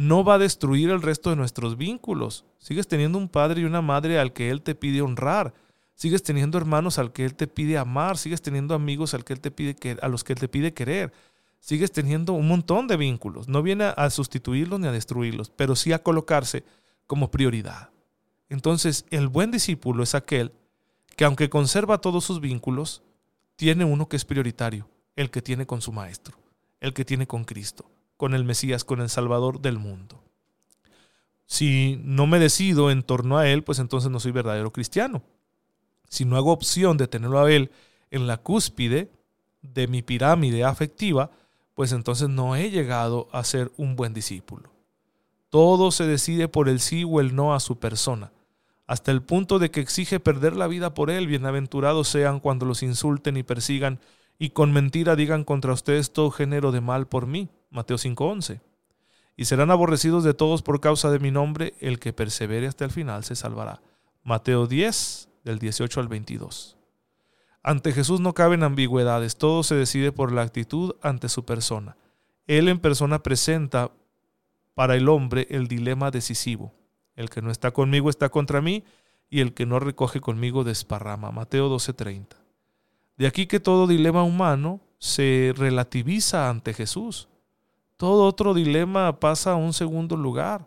no 0.08 0.24
va 0.24 0.36
a 0.36 0.40
destruir 0.40 0.90
el 0.90 1.02
resto 1.02 1.30
de 1.30 1.36
nuestros 1.36 1.78
vínculos. 1.78 2.46
Sigues 2.58 2.88
teniendo 2.88 3.18
un 3.18 3.30
padre 3.30 3.62
y 3.62 3.66
una 3.66 3.82
madre 3.82 4.20
al 4.20 4.34
que 4.34 4.50
Él 4.50 4.62
te 4.62 4.76
pide 4.76 5.02
honrar 5.02 5.54
Sigues 6.00 6.24
teniendo 6.24 6.58
hermanos 6.58 6.98
al 6.98 7.12
que 7.12 7.26
Él 7.26 7.36
te 7.36 7.46
pide 7.46 7.78
amar, 7.78 8.18
sigues 8.18 8.42
teniendo 8.42 8.74
amigos 8.74 9.14
al 9.14 9.26
que 9.26 9.34
Él 9.34 9.42
te 9.42 9.52
pide 9.52 9.76
a 10.02 10.08
los 10.08 10.24
que 10.24 10.32
Él 10.32 10.40
te 10.40 10.48
pide 10.48 10.74
querer. 10.74 11.12
Sigues 11.60 11.92
teniendo 11.92 12.32
un 12.32 12.48
montón 12.48 12.88
de 12.88 12.96
vínculos. 12.96 13.50
No 13.50 13.62
viene 13.62 13.92
a 13.98 14.10
sustituirlos 14.10 14.80
ni 14.80 14.88
a 14.88 14.94
destruirlos, 14.94 15.50
pero 15.50 15.76
sí 15.76 15.92
a 15.92 16.02
colocarse 16.02 16.64
como 17.06 17.32
prioridad. 17.32 17.90
Entonces, 18.48 19.08
el 19.10 19.28
buen 19.28 19.52
discípulo 19.52 20.02
es 20.02 20.16
aquel 20.16 20.54
que 21.18 21.26
aunque 21.26 21.50
conserva 21.50 22.00
todos 22.00 22.24
sus 22.24 22.40
vínculos, 22.40 23.04
tiene 23.58 23.84
uno 23.84 24.08
que 24.08 24.16
es 24.16 24.24
prioritario, 24.24 24.88
el 25.18 25.30
que 25.30 25.42
tiene 25.42 25.66
con 25.66 25.82
su 25.82 25.92
Maestro, 25.92 26.38
el 26.80 26.94
que 26.94 27.04
tiene 27.04 27.28
con 27.28 27.44
Cristo, 27.44 27.92
con 28.20 28.36
el 28.36 28.44
Mesías, 28.44 28.84
con 28.84 29.02
el 29.02 29.10
Salvador 29.10 29.62
del 29.62 29.80
mundo. 29.80 30.22
Si 31.48 32.00
no 32.04 32.28
me 32.28 32.38
decido 32.38 32.92
en 32.92 33.02
torno 33.02 33.40
a 33.40 33.48
Él, 33.48 33.64
pues 33.64 33.80
entonces 33.80 34.12
no 34.12 34.20
soy 34.20 34.32
verdadero 34.32 34.72
cristiano 34.72 35.24
si 36.10 36.26
no 36.26 36.36
hago 36.36 36.52
opción 36.52 36.98
de 36.98 37.08
tenerlo 37.08 37.40
a 37.40 37.52
Él 37.52 37.72
en 38.12 38.28
la 38.28 38.38
cúspide 38.38 39.12
de 39.62 39.88
mi 39.88 40.02
pirámide 40.02 40.64
afectiva, 40.64 41.32
pues 41.76 41.92
entonces 41.92 42.28
no 42.28 42.56
he 42.56 42.70
llegado 42.72 43.30
a 43.32 43.44
ser 43.44 43.72
un 43.78 43.96
buen 43.96 44.14
discípulo. 44.14 44.72
Todo 45.50 45.92
se 45.92 46.06
decide 46.06 46.48
por 46.48 46.68
el 46.68 46.80
sí 46.80 47.04
o 47.08 47.22
el 47.22 47.36
no 47.36 47.54
a 47.54 47.60
su 47.60 47.80
persona, 47.80 48.32
hasta 48.88 49.12
el 49.12 49.22
punto 49.22 49.60
de 49.60 49.72
que 49.72 49.80
exige 49.80 50.20
perder 50.20 50.56
la 50.56 50.68
vida 50.68 50.94
por 50.94 51.12
Él. 51.12 51.28
Bienaventurados 51.28 52.08
sean 52.08 52.40
cuando 52.40 52.66
los 52.66 52.84
insulten 52.84 53.38
y 53.38 53.44
persigan 53.44 54.00
y 54.40 54.50
con 54.50 54.72
mentira 54.72 55.16
digan 55.16 55.44
contra 55.44 55.74
ustedes 55.74 56.12
todo 56.12 56.32
género 56.32 56.72
de 56.72 56.82
mal 56.82 57.08
por 57.08 57.28
mí. 57.28 57.50
Mateo 57.70 57.98
5:11. 57.98 58.62
Y 59.36 59.46
serán 59.46 59.72
aborrecidos 59.72 60.24
de 60.24 60.34
todos 60.34 60.62
por 60.62 60.82
causa 60.82 61.10
de 61.12 61.20
mi 61.20 61.32
nombre, 61.32 61.74
el 61.80 62.00
que 62.00 62.14
persevere 62.14 62.68
hasta 62.68 62.86
el 62.86 62.92
final 62.92 63.24
se 63.24 63.36
salvará. 63.36 63.82
Mateo 64.24 64.68
10, 64.68 65.30
del 65.44 65.60
18 65.60 66.00
al 66.02 66.08
22. 66.08 66.78
Ante 67.64 67.92
Jesús 67.92 68.20
no 68.20 68.34
caben 68.34 68.64
ambigüedades, 68.64 69.38
todo 69.38 69.64
se 69.64 69.76
decide 69.76 70.12
por 70.12 70.32
la 70.32 70.42
actitud 70.42 70.96
ante 71.02 71.30
su 71.30 71.46
persona. 71.46 71.98
Él 72.48 72.68
en 72.68 72.80
persona 72.80 73.22
presenta 73.22 73.92
para 74.74 74.96
el 74.96 75.10
hombre 75.10 75.48
el 75.50 75.68
dilema 75.68 76.12
decisivo. 76.12 76.74
El 77.16 77.30
que 77.30 77.42
no 77.42 77.52
está 77.52 77.72
conmigo 77.72 78.10
está 78.10 78.30
contra 78.30 78.62
mí 78.62 78.84
y 79.30 79.42
el 79.42 79.54
que 79.54 79.66
no 79.66 79.80
recoge 79.80 80.22
conmigo 80.22 80.64
desparrama. 80.64 81.32
Mateo 81.32 81.70
12:30. 81.70 82.38
De 83.18 83.28
aquí 83.28 83.46
que 83.46 83.60
todo 83.60 83.88
dilema 83.88 84.24
humano 84.24 84.82
se 84.98 85.54
relativiza 85.56 86.50
ante 86.50 86.74
Jesús. 86.74 87.29
Todo 88.00 88.28
otro 88.28 88.54
dilema 88.54 89.20
pasa 89.20 89.52
a 89.52 89.56
un 89.58 89.74
segundo 89.74 90.16
lugar. 90.16 90.66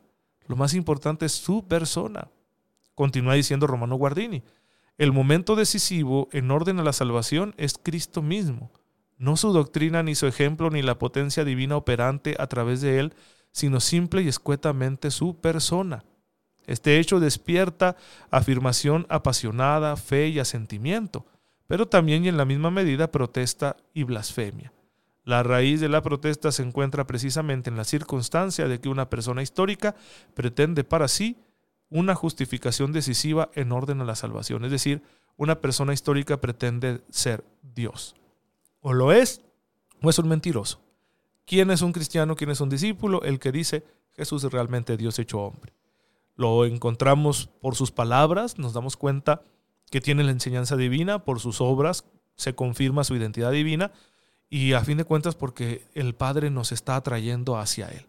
Lo 0.49 0.55
más 0.55 0.75
importante 0.75 1.25
es 1.25 1.33
su 1.33 1.67
persona. 1.67 2.29
Continúa 2.95 3.33
diciendo 3.33 3.67
Romano 3.67 3.97
Guardini. 3.97 4.43
El 4.99 5.13
momento 5.13 5.57
decisivo 5.57 6.29
en 6.33 6.51
orden 6.51 6.79
a 6.79 6.83
la 6.83 6.93
salvación 6.93 7.55
es 7.57 7.79
Cristo 7.83 8.21
mismo, 8.21 8.71
no 9.17 9.39
su 9.39 9.51
doctrina 9.55 10.03
ni 10.03 10.15
su 10.15 10.27
ejemplo 10.27 10.69
ni 10.69 10.83
la 10.83 10.99
potencia 10.99 11.43
divina 11.43 11.79
operante 11.79 12.37
a 12.39 12.49
través 12.49 12.83
de 12.83 12.99
él, 12.99 13.15
sino 13.51 13.81
simple 13.81 14.21
y 14.21 14.29
escuetamente 14.29 15.11
su 15.11 15.35
persona. 15.35 16.05
Este 16.67 16.99
hecho 16.99 17.19
despierta 17.19 17.97
afirmación 18.31 19.07
apasionada, 19.09 19.97
fe 19.97 20.29
y 20.29 20.39
asentimiento, 20.39 21.25
pero 21.67 21.89
también 21.89 22.27
y 22.27 22.29
en 22.29 22.37
la 22.37 22.45
misma 22.45 22.71
medida 22.71 23.11
protesta 23.11 23.79
y 23.95 24.03
blasfemia. 24.03 24.71
La 25.25 25.43
raíz 25.43 25.81
de 25.81 25.89
la 25.89 26.03
protesta 26.03 26.51
se 26.51 26.63
encuentra 26.63 27.07
precisamente 27.07 27.71
en 27.71 27.77
la 27.77 27.85
circunstancia 27.85 28.67
de 28.67 28.81
que 28.81 28.89
una 28.89 29.09
persona 29.09 29.43
histórica 29.43 29.95
pretende 30.35 30.83
para 30.83 31.07
sí 31.09 31.37
una 31.91 32.15
justificación 32.15 32.93
decisiva 32.93 33.51
en 33.55 33.71
orden 33.71 34.01
a 34.01 34.05
la 34.05 34.17
salvación. 34.17 34.65
Es 34.65 34.71
decir, 34.71 35.03
una 35.37 35.61
persona 35.61 35.93
histórica 35.93 36.41
pretende 36.41 37.03
ser 37.11 37.45
Dios. 37.63 38.17
O 38.81 38.93
lo 38.93 39.13
es, 39.13 39.43
o 40.03 40.11
es 40.11 40.19
un 40.19 40.29
mentiroso. 40.29 40.81
¿Quién 41.45 41.71
es 41.71 41.83
un 41.83 41.93
cristiano? 41.93 42.35
¿Quién 42.35 42.51
es 42.51 42.61
un 42.61 42.69
discípulo? 42.69 43.23
El 43.23 43.39
que 43.39 43.53
dice 43.53 43.85
Jesús 44.15 44.43
es 44.45 44.53
realmente 44.53 44.97
Dios 44.97 45.19
hecho 45.19 45.41
hombre. 45.41 45.73
Lo 46.35 46.65
encontramos 46.65 47.49
por 47.61 47.77
sus 47.77 47.93
palabras, 47.93 48.59
nos 48.59 48.73
damos 48.73 48.97
cuenta 48.97 49.43
que 49.91 50.01
tiene 50.01 50.25
la 50.25 50.31
enseñanza 50.33 50.77
divina, 50.77 51.25
por 51.25 51.41
sus 51.41 51.61
obras 51.61 52.07
se 52.35 52.55
confirma 52.55 53.05
su 53.05 53.15
identidad 53.15 53.53
divina 53.53 53.93
y 54.53 54.75
a 54.75 54.85
fin 54.85 54.99
de 54.99 55.07
cuentas 55.07 55.35
porque 55.35 55.89
el 55.95 56.15
Padre 56.15 56.51
nos 56.51 56.73
está 56.73 56.97
atrayendo 56.97 57.57
hacia 57.57 57.89
Él. 57.89 58.05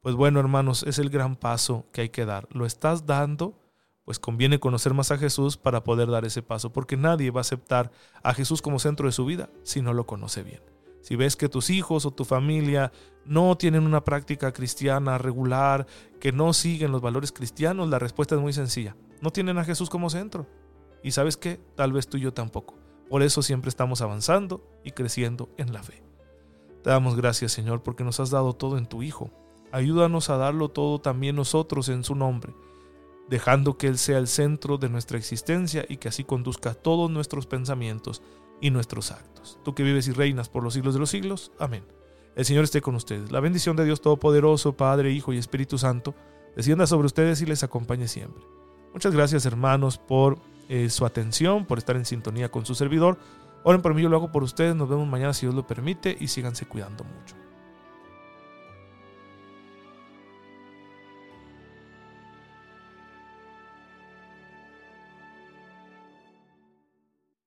Pues 0.00 0.14
bueno, 0.14 0.40
hermanos, 0.40 0.82
es 0.82 0.98
el 0.98 1.10
gran 1.10 1.36
paso 1.36 1.84
que 1.92 2.00
hay 2.00 2.08
que 2.08 2.24
dar. 2.24 2.48
Lo 2.52 2.64
estás 2.64 3.04
dando, 3.04 3.60
pues 4.06 4.18
conviene 4.18 4.58
conocer 4.58 4.94
más 4.94 5.10
a 5.10 5.18
Jesús 5.18 5.58
para 5.58 5.84
poder 5.84 6.10
dar 6.10 6.24
ese 6.24 6.40
paso, 6.40 6.72
porque 6.72 6.96
nadie 6.96 7.30
va 7.30 7.40
a 7.40 7.42
aceptar 7.42 7.92
a 8.22 8.32
Jesús 8.32 8.62
como 8.62 8.78
centro 8.78 9.08
de 9.08 9.12
su 9.12 9.26
vida 9.26 9.50
si 9.62 9.82
no 9.82 9.92
lo 9.92 10.06
conoce 10.06 10.42
bien. 10.42 10.62
Si 11.02 11.16
ves 11.16 11.36
que 11.36 11.50
tus 11.50 11.68
hijos 11.68 12.06
o 12.06 12.12
tu 12.12 12.24
familia 12.24 12.90
no 13.26 13.54
tienen 13.58 13.84
una 13.84 14.04
práctica 14.04 14.54
cristiana 14.54 15.18
regular, 15.18 15.86
que 16.18 16.32
no 16.32 16.54
siguen 16.54 16.92
los 16.92 17.02
valores 17.02 17.30
cristianos, 17.30 17.90
la 17.90 17.98
respuesta 17.98 18.36
es 18.36 18.40
muy 18.40 18.54
sencilla. 18.54 18.96
No 19.20 19.32
tienen 19.32 19.58
a 19.58 19.64
Jesús 19.64 19.90
como 19.90 20.08
centro. 20.08 20.46
Y 21.02 21.10
sabes 21.10 21.36
qué, 21.36 21.60
tal 21.74 21.92
vez 21.92 22.08
tú 22.08 22.16
y 22.16 22.22
yo 22.22 22.32
tampoco. 22.32 22.83
Por 23.08 23.22
eso 23.22 23.42
siempre 23.42 23.68
estamos 23.68 24.00
avanzando 24.00 24.66
y 24.82 24.92
creciendo 24.92 25.48
en 25.56 25.72
la 25.72 25.82
fe. 25.82 26.02
Te 26.82 26.90
damos 26.90 27.16
gracias, 27.16 27.52
Señor, 27.52 27.82
porque 27.82 28.04
nos 28.04 28.20
has 28.20 28.30
dado 28.30 28.52
todo 28.52 28.78
en 28.78 28.86
tu 28.86 29.02
Hijo 29.02 29.30
Ayúdanos 29.74 30.30
a 30.30 30.36
darlo 30.36 30.68
todo 30.68 31.00
también 31.00 31.34
nosotros 31.34 31.88
en 31.88 32.04
su 32.04 32.14
nombre, 32.14 32.54
dejando 33.28 33.76
que 33.76 33.88
Él 33.88 33.98
sea 33.98 34.18
el 34.18 34.28
centro 34.28 34.78
de 34.78 34.88
nuestra 34.88 35.18
existencia 35.18 35.84
y 35.88 35.96
que 35.96 36.06
así 36.06 36.22
conduzca 36.22 36.74
todos 36.74 37.10
nuestros 37.10 37.48
pensamientos 37.48 38.22
y 38.60 38.70
nuestros 38.70 39.10
actos. 39.10 39.58
Tú 39.64 39.74
que 39.74 39.82
vives 39.82 40.06
y 40.06 40.12
reinas 40.12 40.48
por 40.48 40.62
los 40.62 40.74
siglos 40.74 40.94
de 40.94 41.00
los 41.00 41.10
siglos. 41.10 41.50
Amén. 41.58 41.82
El 42.36 42.44
Señor 42.44 42.62
esté 42.62 42.82
con 42.82 42.94
ustedes. 42.94 43.32
La 43.32 43.40
bendición 43.40 43.74
de 43.74 43.84
Dios 43.84 44.00
Todopoderoso, 44.00 44.76
Padre, 44.76 45.10
Hijo 45.10 45.32
y 45.32 45.38
Espíritu 45.38 45.76
Santo, 45.76 46.14
descienda 46.54 46.86
sobre 46.86 47.06
ustedes 47.06 47.42
y 47.42 47.46
les 47.46 47.64
acompañe 47.64 48.06
siempre. 48.06 48.44
Muchas 48.92 49.12
gracias 49.12 49.44
hermanos 49.44 49.98
por 49.98 50.38
eh, 50.68 50.88
su 50.90 51.04
atención, 51.06 51.66
por 51.66 51.78
estar 51.78 51.96
en 51.96 52.04
sintonía 52.04 52.50
con 52.50 52.66
su 52.66 52.74
servidor. 52.74 53.18
Oren 53.62 53.82
por 53.82 53.94
mí, 53.94 54.02
yo 54.02 54.08
lo 54.08 54.16
hago 54.16 54.32
por 54.32 54.42
ustedes. 54.42 54.74
Nos 54.74 54.88
vemos 54.88 55.06
mañana 55.06 55.32
si 55.32 55.46
Dios 55.46 55.54
lo 55.54 55.66
permite 55.66 56.16
y 56.18 56.28
síganse 56.28 56.66
cuidando 56.66 57.04
mucho. 57.04 57.43